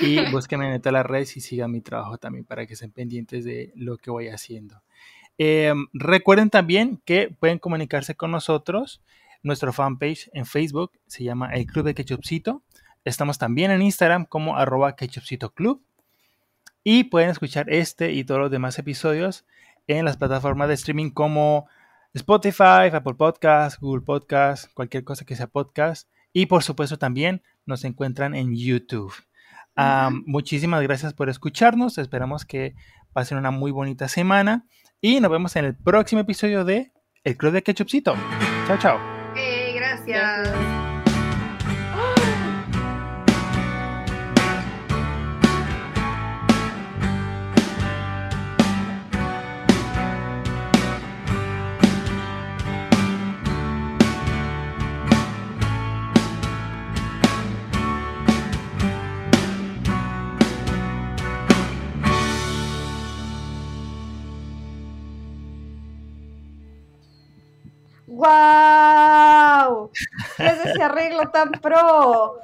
[0.00, 3.44] Y búsquenme en todas las redes y sigan mi trabajo también para que estén pendientes
[3.44, 4.82] de lo que voy haciendo.
[5.38, 9.02] Eh, recuerden también que pueden comunicarse con nosotros.
[9.42, 12.62] Nuestro fanpage en Facebook se llama El Club de Ketchupcito.
[13.04, 15.82] Estamos también en Instagram como arroba Ketchupcito Club.
[16.82, 19.44] Y pueden escuchar este y todos los demás episodios
[19.86, 21.68] en las plataformas de streaming como
[22.14, 26.08] Spotify, Apple Podcast, Google Podcast, cualquier cosa que sea podcast.
[26.32, 29.12] Y por supuesto también nos encuentran en YouTube.
[30.26, 31.98] muchísimas gracias por escucharnos.
[31.98, 32.74] Esperamos que
[33.12, 34.66] pasen una muy bonita semana.
[35.00, 36.92] Y nos vemos en el próximo episodio de
[37.24, 38.14] El Club de Ketchupcito.
[38.66, 38.98] Chao, chao.
[39.74, 40.67] gracias.
[68.18, 69.92] ¡Wow!
[70.36, 72.34] ¿Qué es ese arreglo tan pro?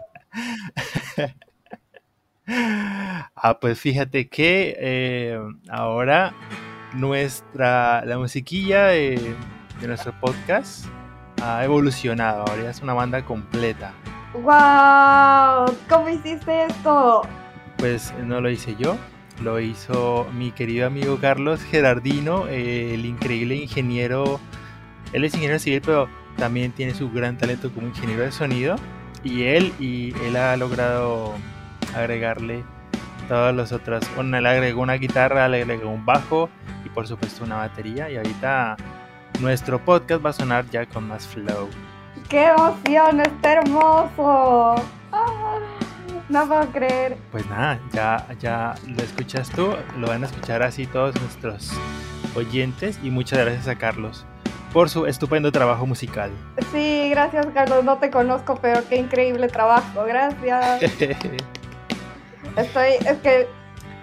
[2.46, 6.32] Ah, pues fíjate que eh, ahora
[6.92, 9.34] nuestra, la musiquilla de,
[9.84, 10.84] nuestro podcast
[11.42, 13.92] ha evolucionado, ahora ya es una banda completa.
[14.34, 15.74] ¡Wow!
[15.88, 17.22] ¿Cómo hiciste esto?
[17.78, 18.96] Pues no lo hice yo,
[19.42, 24.38] lo hizo mi querido amigo Carlos Gerardino, el increíble ingeniero
[25.14, 28.76] él es ingeniero civil, pero también tiene su gran talento como ingeniero de sonido.
[29.22, 31.32] Y él, y él ha logrado
[31.96, 32.64] agregarle
[33.28, 34.02] todas las otras.
[34.16, 36.50] Bueno, él agregó una guitarra, le agregó un bajo
[36.84, 38.10] y por supuesto una batería.
[38.10, 38.76] Y ahorita
[39.40, 41.68] nuestro podcast va a sonar ya con más flow.
[42.28, 43.20] ¡Qué emoción!
[43.20, 44.74] ¡Está hermoso!
[45.12, 45.58] Ah,
[46.28, 47.16] no puedo creer.
[47.30, 51.70] Pues nada, ya, ya lo escuchas tú, lo van a escuchar así todos nuestros
[52.34, 54.26] oyentes y muchas gracias a Carlos
[54.74, 56.32] por su estupendo trabajo musical.
[56.72, 60.82] Sí, gracias Carlos, no te conozco, pero qué increíble trabajo, gracias.
[62.56, 63.46] Estoy, es que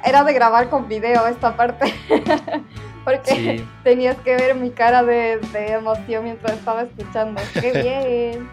[0.05, 1.93] era de grabar con video esta parte,
[3.03, 7.41] porque tenías que ver mi cara de, emoción mientras estaba escuchando.
[7.53, 8.49] ¡Qué bien!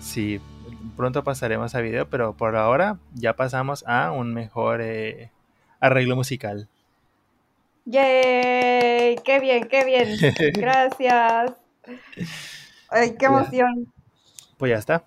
[0.00, 0.40] Sí,
[0.96, 5.30] pronto pasaremos a video, pero por ahora ya pasamos a un mejor eh,
[5.78, 6.70] arreglo musical.
[7.84, 9.16] ¡Yay!
[9.24, 10.16] ¡Qué bien, qué bien!
[10.54, 11.52] Gracias.
[12.88, 13.92] Ay, qué emoción.
[14.58, 15.04] Pues ya está.